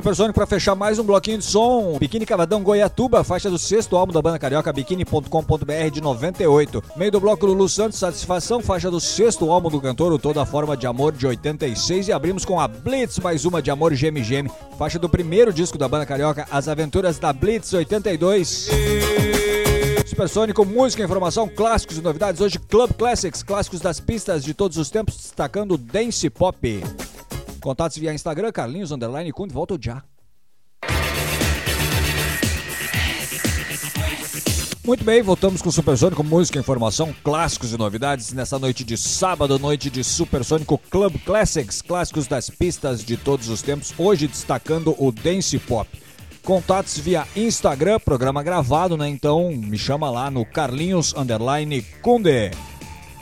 Supersônico 0.00 0.34
para 0.34 0.46
fechar 0.46 0.74
mais 0.74 0.98
um 0.98 1.04
bloquinho 1.04 1.36
de 1.36 1.44
som. 1.44 1.98
Biquíni 1.98 2.24
Cavadão 2.24 2.62
Goiatuba, 2.62 3.22
faixa 3.22 3.50
do 3.50 3.58
sexto 3.58 3.98
álbum 3.98 4.14
da 4.14 4.22
banda 4.22 4.38
carioca 4.38 4.72
biquíni.com.br 4.72 5.90
de 5.92 6.00
98. 6.00 6.82
Meio 6.96 7.12
do 7.12 7.20
bloco 7.20 7.44
Lulu 7.44 7.68
Santos, 7.68 7.98
Satisfação, 7.98 8.62
faixa 8.62 8.90
do 8.90 8.98
sexto 8.98 9.52
álbum 9.52 9.68
do 9.68 9.78
cantor, 9.78 10.10
o 10.10 10.18
Toda 10.18 10.46
Forma 10.46 10.74
de 10.74 10.86
Amor 10.86 11.12
de 11.12 11.26
86. 11.26 12.08
E 12.08 12.12
abrimos 12.12 12.46
com 12.46 12.58
a 12.58 12.66
Blitz, 12.66 13.18
mais 13.18 13.44
uma 13.44 13.60
de 13.60 13.70
Amor 13.70 13.92
Geme, 13.92 14.24
faixa 14.78 14.98
do 14.98 15.06
primeiro 15.06 15.52
disco 15.52 15.76
da 15.76 15.86
banda 15.86 16.06
carioca, 16.06 16.48
As 16.50 16.66
Aventuras 16.66 17.18
da 17.18 17.30
Blitz 17.30 17.70
82. 17.74 18.70
Supersônico, 20.06 20.64
música, 20.64 21.04
informação, 21.04 21.46
clássicos 21.46 21.98
e 21.98 22.00
novidades. 22.00 22.40
Hoje, 22.40 22.58
Club 22.58 22.90
Classics, 22.94 23.42
clássicos 23.42 23.80
das 23.80 24.00
pistas 24.00 24.42
de 24.42 24.54
todos 24.54 24.78
os 24.78 24.88
tempos, 24.88 25.16
destacando 25.16 25.76
Dance 25.76 26.30
Pop. 26.30 26.82
Contatos 27.60 27.98
via 27.98 28.14
Instagram, 28.14 28.50
Carlinhos 28.50 28.90
Underline 28.90 29.32
Kunde, 29.32 29.52
volta 29.52 29.78
já. 29.80 30.02
Muito 34.82 35.04
bem, 35.04 35.22
voltamos 35.22 35.60
com 35.60 35.68
o 35.68 35.72
Supersônico, 35.72 36.24
música, 36.24 36.58
informação, 36.58 37.14
clássicos 37.22 37.72
e 37.72 37.76
novidades 37.76 38.32
nessa 38.32 38.58
noite 38.58 38.82
de 38.82 38.96
sábado, 38.96 39.58
noite 39.58 39.90
de 39.90 40.02
Supersônico 40.02 40.78
Club 40.90 41.16
Classics, 41.24 41.82
clássicos 41.82 42.26
das 42.26 42.48
pistas 42.48 43.04
de 43.04 43.16
todos 43.16 43.48
os 43.48 43.62
tempos, 43.62 43.94
hoje 43.96 44.26
destacando 44.26 44.94
o 44.98 45.12
Dance 45.12 45.58
Pop. 45.58 45.88
Contatos 46.42 46.98
via 46.98 47.26
Instagram, 47.36 48.00
programa 48.00 48.42
gravado, 48.42 48.96
né? 48.96 49.08
Então 49.08 49.52
me 49.52 49.78
chama 49.78 50.10
lá 50.10 50.30
no 50.30 50.44
Carlinhos 50.46 51.14
Underline 51.14 51.82
Kunde. 52.02 52.50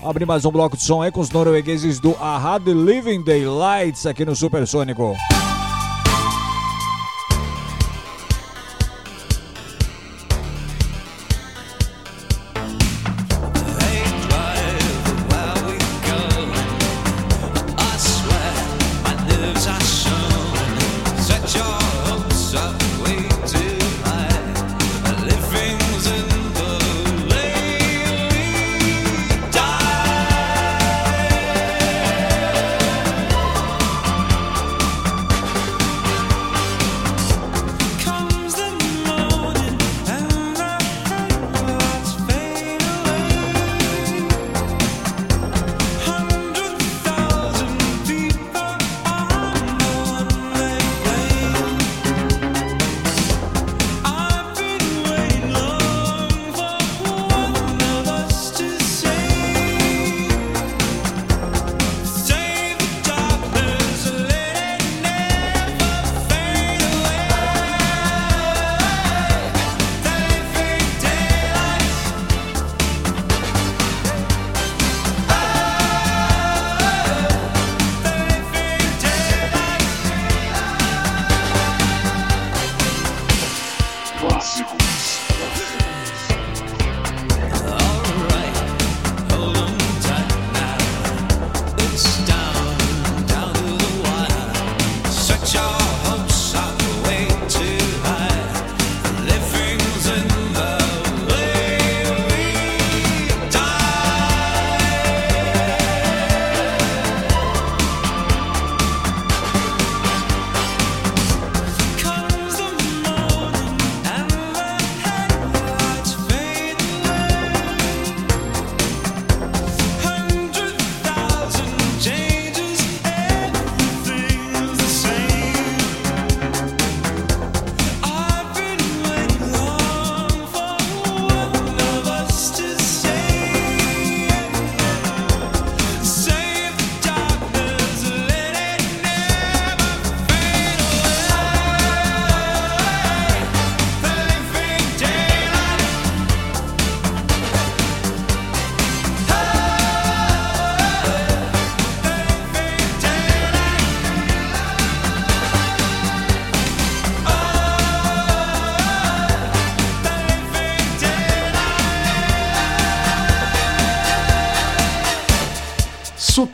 Abre 0.02 0.24
mais 0.24 0.44
um 0.44 0.50
bloco 0.52 0.76
de 0.76 0.82
som 0.82 1.02
aí 1.02 1.10
com 1.10 1.20
os 1.20 1.30
noruegueses 1.30 1.98
do 1.98 2.12
The 2.12 2.72
Living 2.72 3.22
Daylights 3.22 4.06
aqui 4.06 4.24
no 4.24 4.36
Supersônico. 4.36 5.16
Clássicos. 5.16 5.57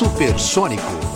Supersônico. 0.00 1.09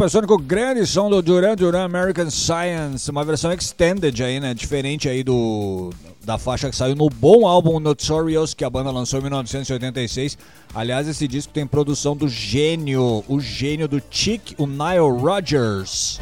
Supersônico, 0.00 0.38
grande 0.38 0.86
som 0.86 1.10
do 1.10 1.20
Duran 1.20 1.54
Duran 1.54 1.84
American 1.84 2.30
Science, 2.30 3.10
uma 3.10 3.22
versão 3.22 3.52
extended 3.52 4.22
aí, 4.22 4.40
né? 4.40 4.54
Diferente 4.54 5.10
aí 5.10 5.22
do 5.22 5.90
da 6.24 6.38
faixa 6.38 6.70
que 6.70 6.76
saiu 6.76 6.96
no 6.96 7.10
bom 7.10 7.46
álbum 7.46 7.78
Notorious 7.78 8.54
que 8.54 8.64
a 8.64 8.70
banda 8.70 8.90
lançou 8.90 9.18
em 9.18 9.24
1986. 9.24 10.38
Aliás, 10.74 11.06
esse 11.06 11.28
disco 11.28 11.52
tem 11.52 11.66
produção 11.66 12.16
do 12.16 12.28
gênio, 12.28 13.22
o 13.28 13.40
gênio 13.40 13.86
do 13.86 14.02
Chick, 14.10 14.54
o 14.56 14.66
Nile 14.66 15.20
Rodgers. 15.20 16.18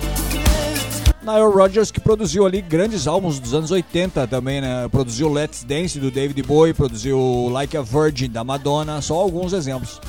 Nile 1.23 1.55
Rodgers 1.55 1.93
que 1.93 2.01
produziu 2.01 2.47
ali 2.47 2.61
grandes 2.61 3.07
álbuns 3.07 3.39
dos 3.39 3.55
anos 3.55 3.71
80 3.71 4.27
também, 4.27 4.61
né? 4.61 4.89
Produziu 4.89 5.33
Let's 5.33 5.63
Dance 5.63 6.01
do 6.01 6.11
David 6.11 6.43
Bowie, 6.43 6.75
produziu 6.75 7.49
Like 7.53 7.77
a 7.77 7.83
Virgin 7.83 8.29
da 8.29 8.43
Madonna, 8.43 9.01
só 9.01 9.15
alguns 9.15 9.53
exemplos. 9.53 10.01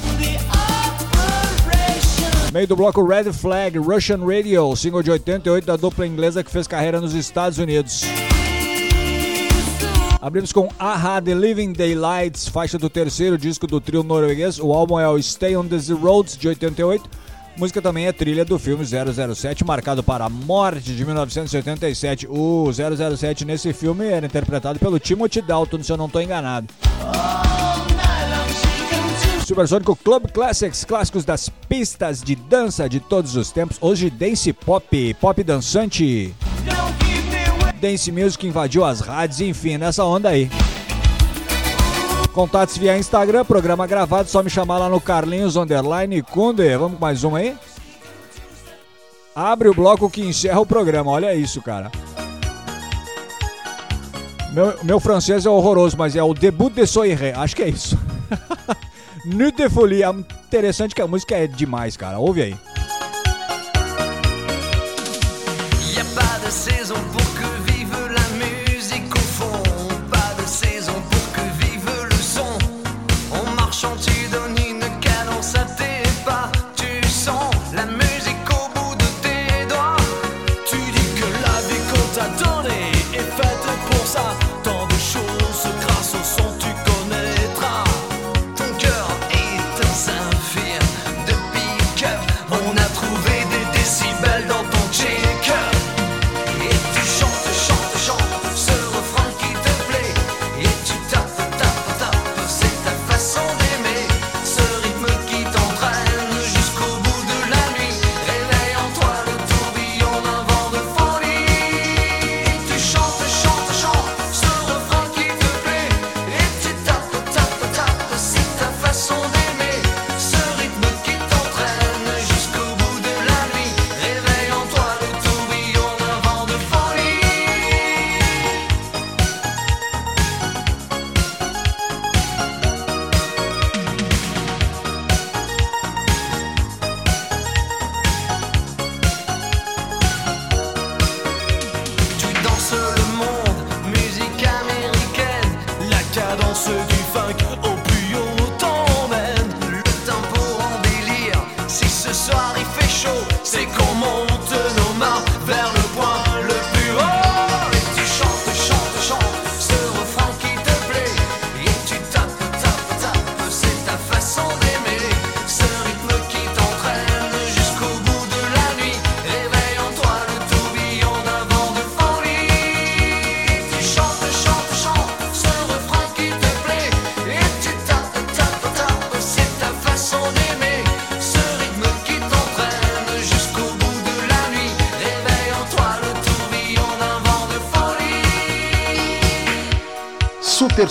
Meio 2.51 2.65
do 2.65 2.75
bloco 2.75 3.05
Red 3.05 3.31
Flag, 3.31 3.77
Russian 3.77 4.25
Radio, 4.25 4.75
single 4.75 5.03
de 5.03 5.11
88 5.11 5.65
da 5.65 5.75
dupla 5.75 6.07
inglesa 6.07 6.43
que 6.43 6.49
fez 6.49 6.65
carreira 6.65 6.99
nos 6.99 7.13
Estados 7.13 7.59
Unidos. 7.59 8.01
Abrimos 10.19 10.51
com 10.51 10.67
Aha 10.79 11.21
The 11.21 11.35
Living 11.35 11.73
Daylights, 11.73 12.47
faixa 12.47 12.79
do 12.79 12.89
terceiro 12.89 13.37
disco 13.37 13.67
do 13.67 13.79
trio 13.79 14.01
norueguês. 14.01 14.57
O 14.57 14.73
álbum 14.73 14.99
é 14.99 15.07
o 15.07 15.21
Stay 15.21 15.55
on 15.55 15.67
the 15.67 15.77
Roads 15.93 16.35
de 16.37 16.47
88. 16.47 17.07
Música 17.55 17.83
também 17.83 18.07
é 18.07 18.11
trilha 18.11 18.43
do 18.43 18.57
filme 18.57 18.83
007, 18.83 19.63
marcado 19.63 20.01
para 20.01 20.25
a 20.25 20.29
morte 20.29 20.95
de 20.95 21.05
1987. 21.05 22.25
O 22.27 22.65
007 22.73 23.45
nesse 23.45 23.71
filme 23.73 24.07
era 24.07 24.25
interpretado 24.25 24.79
pelo 24.79 24.99
Timothy 24.99 25.41
Dalton, 25.41 25.83
se 25.83 25.91
eu 25.91 25.97
não 25.97 26.07
estou 26.07 26.21
enganado. 26.21 26.67
Supersônico 29.49 29.95
Club 29.95 30.31
Classics, 30.31 30.85
clássicos 30.85 31.25
das 31.25 31.49
pistas 31.49 32.21
de 32.21 32.35
dança 32.35 32.87
de 32.87 32.99
todos 32.99 33.35
os 33.35 33.49
tempos. 33.51 33.77
Hoje, 33.81 34.07
dance 34.07 34.53
pop, 34.53 35.15
pop 35.15 35.43
dançante. 35.43 36.35
Dance 37.81 38.11
music 38.11 38.45
invadiu 38.45 38.85
as 38.85 38.99
rádios, 38.99 39.41
enfim, 39.41 39.77
nessa 39.77 40.05
onda 40.05 40.29
aí. 40.29 40.51
Contatos 42.31 42.77
via 42.77 42.95
Instagram, 42.95 43.43
programa 43.43 43.87
gravado, 43.87 44.29
só 44.29 44.43
me 44.43 44.51
chamar 44.51 44.77
lá 44.77 44.87
no 44.87 45.01
Carlinhos 45.01 45.55
Underline 45.55 46.21
Kunde. 46.21 46.77
Vamos 46.77 46.99
com 46.99 47.03
mais 47.03 47.23
um 47.23 47.35
aí? 47.35 47.57
Abre 49.33 49.67
o 49.67 49.73
bloco 49.73 50.11
que 50.11 50.21
encerra 50.21 50.59
o 50.59 50.65
programa, 50.65 51.09
olha 51.09 51.33
isso, 51.33 51.59
cara. 51.59 51.91
Meu, 54.53 54.77
meu 54.83 54.99
francês 54.99 55.43
é 55.43 55.49
horroroso, 55.49 55.97
mas 55.97 56.15
é 56.15 56.21
o 56.21 56.35
Debut 56.35 56.71
de 56.71 56.85
Soirée, 56.85 57.33
acho 57.33 57.55
que 57.55 57.63
é 57.63 57.69
isso. 57.69 57.97
Nuit 59.25 59.55
de 59.55 59.69
Folie, 59.69 60.03
é 60.03 60.09
interessante 60.09 60.95
que 60.95 61.01
a 61.01 61.07
música 61.07 61.35
é 61.35 61.47
demais, 61.47 61.97
cara. 61.97 62.19
Ouve 62.19 62.41
aí. 62.41 62.78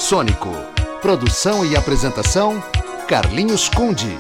Supersônico. 0.09 0.49
Produção 1.03 1.67
e 1.67 1.77
apresentação, 1.77 2.65
Carlinhos 3.07 3.69
Conde. 3.69 4.19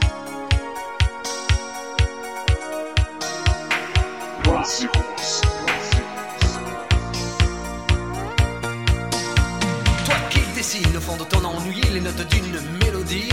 Toi 10.05 10.15
qui 10.29 10.41
dessines 10.55 10.95
au 10.95 11.01
fond 11.01 11.17
de 11.17 11.25
ton 11.25 11.43
ennui 11.43 11.81
les 11.91 12.01
notes 12.03 12.29
d'une 12.29 12.61
mélodie. 12.85 13.31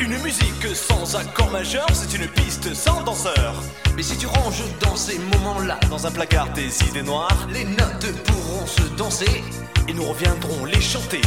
Une 0.00 0.16
musique 0.22 0.74
sans 0.74 1.16
accord 1.16 1.50
majeur, 1.50 1.86
c'est 1.92 2.16
une 2.16 2.26
piste 2.28 2.72
sans 2.72 3.02
danseur. 3.02 3.62
Mais 3.94 4.02
si 4.02 4.16
tu 4.16 4.26
ranges 4.26 4.64
dans 4.80 4.96
ces 4.96 5.18
moments-là, 5.18 5.78
Dans 5.90 6.06
un 6.06 6.10
placard 6.10 6.50
tes 6.54 6.68
idées 6.88 7.02
noires, 7.02 7.46
les 7.52 7.66
notes 7.66 8.10
pourront 8.24 8.66
se 8.66 8.82
danser. 8.96 9.44
et 9.88 9.92
nous 9.92 10.04
reviendrons 10.04 10.64
les 10.66 10.80
chanter. 10.80 11.20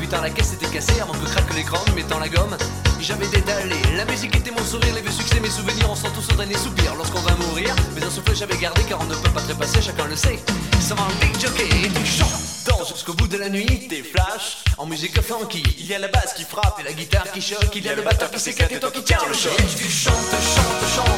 Putain, 0.00 0.20
la 0.20 0.30
caisse 0.30 0.52
était 0.52 0.66
cassée 0.66 1.00
avant 1.00 1.14
que 1.14 1.26
craque 1.26 1.52
l'écran, 1.54 1.78
mettant 1.94 2.18
la 2.18 2.28
gomme. 2.28 2.56
J'avais 3.00 3.26
détalé, 3.26 3.76
la 3.96 4.04
musique 4.04 4.34
était 4.36 4.50
mon 4.50 4.64
sourire, 4.64 4.94
les 4.94 5.02
vieux 5.02 5.10
succès, 5.10 5.40
mes 5.40 5.50
souvenirs, 5.50 5.90
on 5.90 5.94
sent 5.94 6.08
tous 6.14 6.32
au 6.32 6.36
dernier 6.36 6.56
soupir. 6.56 6.94
Lorsqu'on 6.94 7.20
va 7.20 7.34
mourir, 7.34 7.74
mais 7.94 8.04
un 8.04 8.10
souffle 8.10 8.34
j'avais 8.34 8.56
gardé 8.56 8.82
car 8.88 9.00
on 9.00 9.04
ne 9.04 9.14
peut 9.14 9.30
pas 9.30 9.40
trépasser, 9.40 9.82
chacun 9.82 10.06
le 10.06 10.16
sait. 10.16 10.38
Ça 10.80 10.94
va 10.94 11.02
un 11.02 11.14
big 11.20 11.38
jockey 11.40 11.68
et 11.84 11.90
tu 11.90 12.06
chantes 12.06 12.44
dans 12.66 12.84
jusqu'au 12.84 13.14
bout 13.14 13.26
de 13.26 13.36
la 13.36 13.48
nuit. 13.48 13.86
Des 13.88 14.02
flashs, 14.02 14.64
En 14.78 14.86
musique 14.86 15.20
funky, 15.20 15.62
il 15.78 15.86
y 15.86 15.94
a 15.94 15.98
la 15.98 16.08
basse 16.08 16.34
qui 16.34 16.44
frappe 16.44 16.78
et 16.80 16.82
la 16.82 16.92
guitare 16.92 17.30
qui 17.32 17.40
choque, 17.40 17.74
il 17.74 17.84
y 17.84 17.88
a 17.88 17.94
le 17.94 18.02
batteur 18.02 18.30
qui 18.30 18.40
s'éclate 18.40 18.72
et 18.72 18.80
toi 18.80 18.90
qui 18.90 19.02
tiens 19.02 19.18
le 19.28 19.34
choc. 19.34 19.56
Tu 19.76 19.90
chantes, 19.90 20.14
chantes, 20.14 20.94
chantes 20.94 21.13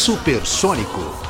Supersônico. 0.00 1.29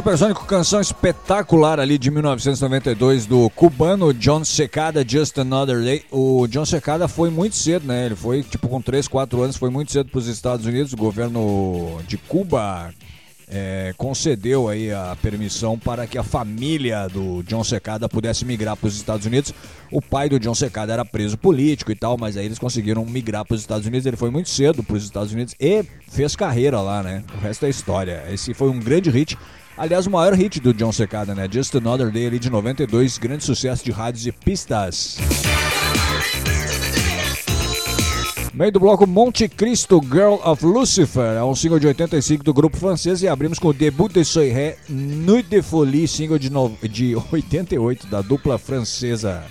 Supersônico, 0.00 0.46
canção 0.46 0.80
espetacular 0.80 1.78
ali 1.78 1.98
de 1.98 2.10
1992 2.10 3.26
do 3.26 3.50
cubano 3.50 4.14
John 4.14 4.42
Secada, 4.46 5.04
Just 5.06 5.36
Another 5.36 5.82
Day. 5.82 6.04
O 6.10 6.46
John 6.46 6.64
Secada 6.64 7.06
foi 7.06 7.28
muito 7.28 7.54
cedo, 7.54 7.86
né? 7.86 8.06
Ele 8.06 8.16
foi 8.16 8.42
tipo 8.42 8.66
com 8.66 8.80
3, 8.80 9.06
4 9.06 9.42
anos, 9.42 9.56
foi 9.58 9.68
muito 9.68 9.92
cedo 9.92 10.08
para 10.08 10.18
os 10.18 10.26
Estados 10.26 10.64
Unidos. 10.64 10.94
O 10.94 10.96
governo 10.96 12.00
de 12.08 12.16
Cuba 12.16 12.94
é, 13.46 13.92
concedeu 13.98 14.70
aí 14.70 14.90
a 14.90 15.14
permissão 15.20 15.78
para 15.78 16.06
que 16.06 16.16
a 16.16 16.22
família 16.22 17.06
do 17.06 17.42
John 17.42 17.62
Secada 17.62 18.08
pudesse 18.08 18.46
migrar 18.46 18.78
para 18.78 18.86
os 18.86 18.96
Estados 18.96 19.26
Unidos. 19.26 19.52
O 19.92 20.00
pai 20.00 20.30
do 20.30 20.40
John 20.40 20.54
Secada 20.54 20.94
era 20.94 21.04
preso 21.04 21.36
político 21.36 21.92
e 21.92 21.94
tal, 21.94 22.16
mas 22.16 22.38
aí 22.38 22.46
eles 22.46 22.58
conseguiram 22.58 23.04
migrar 23.04 23.44
para 23.44 23.54
os 23.54 23.60
Estados 23.60 23.86
Unidos. 23.86 24.06
Ele 24.06 24.16
foi 24.16 24.30
muito 24.30 24.48
cedo 24.48 24.82
para 24.82 24.96
os 24.96 25.04
Estados 25.04 25.34
Unidos 25.34 25.54
e 25.60 25.84
fez 26.08 26.34
carreira 26.34 26.80
lá, 26.80 27.02
né? 27.02 27.22
O 27.36 27.40
resto 27.42 27.66
é 27.66 27.68
história. 27.68 28.24
Esse 28.30 28.54
foi 28.54 28.70
um 28.70 28.80
grande 28.80 29.10
hit. 29.10 29.36
Aliás, 29.80 30.06
o 30.06 30.10
maior 30.10 30.34
hit 30.34 30.60
do 30.60 30.74
John 30.74 30.92
Secada, 30.92 31.34
né? 31.34 31.48
Just 31.50 31.74
Another 31.74 32.10
Day 32.10 32.26
ali 32.26 32.38
de 32.38 32.50
92, 32.50 33.16
grande 33.16 33.44
sucesso 33.44 33.82
de 33.82 33.90
rádios 33.90 34.26
e 34.26 34.30
pistas. 34.30 35.16
Meio 38.52 38.70
do 38.70 38.78
bloco 38.78 39.06
Monte 39.06 39.48
Cristo 39.48 39.98
Girl 40.04 40.34
of 40.44 40.62
Lucifer, 40.66 41.34
é 41.34 41.42
um 41.42 41.54
single 41.54 41.78
de 41.78 41.86
85 41.86 42.44
do 42.44 42.52
grupo 42.52 42.76
francês 42.76 43.22
e 43.22 43.28
abrimos 43.28 43.58
com 43.58 43.68
o 43.68 43.72
Debut 43.72 44.12
de 44.12 44.22
Soirée 44.22 44.76
Nuit 44.86 45.48
de 45.48 45.62
Folie, 45.62 46.06
single 46.06 46.38
de, 46.38 46.50
no... 46.50 46.76
de 46.82 47.16
88 47.32 48.06
da 48.06 48.20
dupla 48.20 48.58
francesa. 48.58 49.42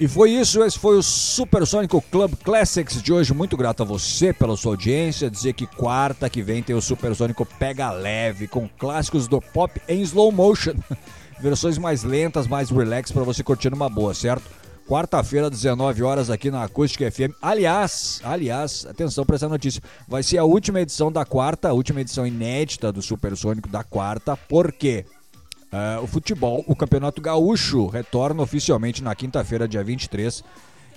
E 0.00 0.06
foi 0.06 0.30
isso, 0.30 0.62
esse 0.62 0.78
foi 0.78 0.96
o 0.96 1.02
Supersônico 1.02 2.00
Club 2.02 2.32
Classics 2.44 3.02
de 3.02 3.12
hoje. 3.12 3.34
Muito 3.34 3.56
grato 3.56 3.82
a 3.82 3.86
você 3.86 4.32
pela 4.32 4.56
sua 4.56 4.72
audiência. 4.72 5.28
Dizer 5.28 5.54
que 5.54 5.66
quarta 5.66 6.30
que 6.30 6.40
vem 6.40 6.62
tem 6.62 6.76
o 6.76 6.80
Supersônico 6.80 7.44
Pega 7.44 7.90
Leve, 7.90 8.46
com 8.46 8.68
clássicos 8.78 9.26
do 9.26 9.40
pop 9.40 9.80
em 9.88 10.00
slow 10.02 10.30
motion. 10.30 10.74
Versões 11.40 11.78
mais 11.78 12.04
lentas, 12.04 12.46
mais 12.46 12.70
relax 12.70 13.10
para 13.10 13.24
você 13.24 13.42
curtir 13.42 13.70
numa 13.70 13.88
boa, 13.88 14.14
certo? 14.14 14.44
Quarta-feira, 14.88 15.50
19 15.50 16.04
horas 16.04 16.30
aqui 16.30 16.48
na 16.48 16.62
Acústica 16.62 17.10
FM. 17.10 17.34
Aliás, 17.42 18.20
aliás, 18.22 18.86
atenção 18.86 19.26
para 19.26 19.34
essa 19.34 19.48
notícia. 19.48 19.82
Vai 20.06 20.22
ser 20.22 20.38
a 20.38 20.44
última 20.44 20.80
edição 20.80 21.10
da 21.10 21.24
quarta, 21.24 21.70
a 21.70 21.72
última 21.72 22.00
edição 22.00 22.24
inédita 22.24 22.92
do 22.92 23.02
Supersônico 23.02 23.68
da 23.68 23.82
quarta. 23.82 24.36
Por 24.36 24.70
quê? 24.72 25.04
Uh, 25.70 26.02
o 26.02 26.06
futebol, 26.06 26.64
o 26.66 26.74
Campeonato 26.74 27.20
Gaúcho 27.20 27.86
retorna 27.86 28.42
oficialmente 28.42 29.02
na 29.02 29.14
quinta-feira, 29.14 29.68
dia 29.68 29.84
23. 29.84 30.42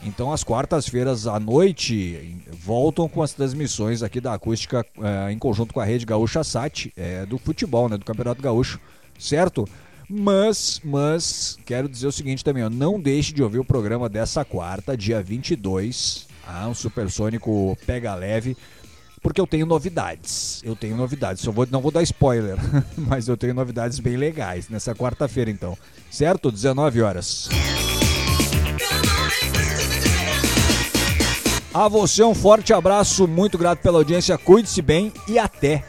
Então, 0.03 0.31
às 0.31 0.43
quartas-feiras 0.43 1.27
à 1.27 1.39
noite, 1.39 2.37
voltam 2.51 3.07
com 3.07 3.21
as 3.21 3.33
transmissões 3.33 4.01
aqui 4.01 4.19
da 4.19 4.33
acústica 4.33 4.85
uh, 4.97 5.29
em 5.29 5.37
conjunto 5.37 5.73
com 5.73 5.79
a 5.79 5.85
Rede 5.85 6.05
Gaúcha 6.05 6.43
Sat, 6.43 6.91
é, 6.95 7.25
do 7.25 7.37
futebol, 7.37 7.87
né, 7.87 7.97
do 7.97 8.05
Campeonato 8.05 8.41
Gaúcho, 8.41 8.79
certo? 9.19 9.67
Mas, 10.09 10.81
mas, 10.83 11.57
quero 11.65 11.87
dizer 11.87 12.07
o 12.07 12.11
seguinte 12.11 12.43
também, 12.43 12.63
ó, 12.63 12.69
não 12.69 12.99
deixe 12.99 13.33
de 13.33 13.43
ouvir 13.43 13.59
o 13.59 13.65
programa 13.65 14.09
dessa 14.09 14.43
quarta, 14.43 14.97
dia 14.97 15.21
22, 15.21 16.27
ah, 16.47 16.67
um 16.67 16.73
supersônico 16.73 17.77
pega 17.85 18.15
leve, 18.15 18.57
porque 19.21 19.39
eu 19.39 19.47
tenho 19.47 19.65
novidades. 19.65 20.61
Eu 20.63 20.75
tenho 20.75 20.95
novidades. 20.97 21.43
Só 21.43 21.51
vou, 21.51 21.67
não 21.69 21.81
vou 21.81 21.91
dar 21.91 22.01
spoiler, 22.03 22.57
mas 22.97 23.27
eu 23.27 23.37
tenho 23.37 23.53
novidades 23.53 23.99
bem 23.99 24.17
legais 24.17 24.67
nessa 24.69 24.95
quarta-feira, 24.95 25.51
então. 25.51 25.77
Certo? 26.09 26.51
19 26.51 27.01
horas. 27.01 27.49
A 31.73 31.87
você 31.87 32.21
um 32.21 32.35
forte 32.35 32.73
abraço, 32.73 33.25
muito 33.27 33.57
grato 33.57 33.79
pela 33.79 33.99
audiência, 33.99 34.37
cuide-se 34.37 34.81
bem 34.81 35.13
e 35.25 35.39
até. 35.39 35.85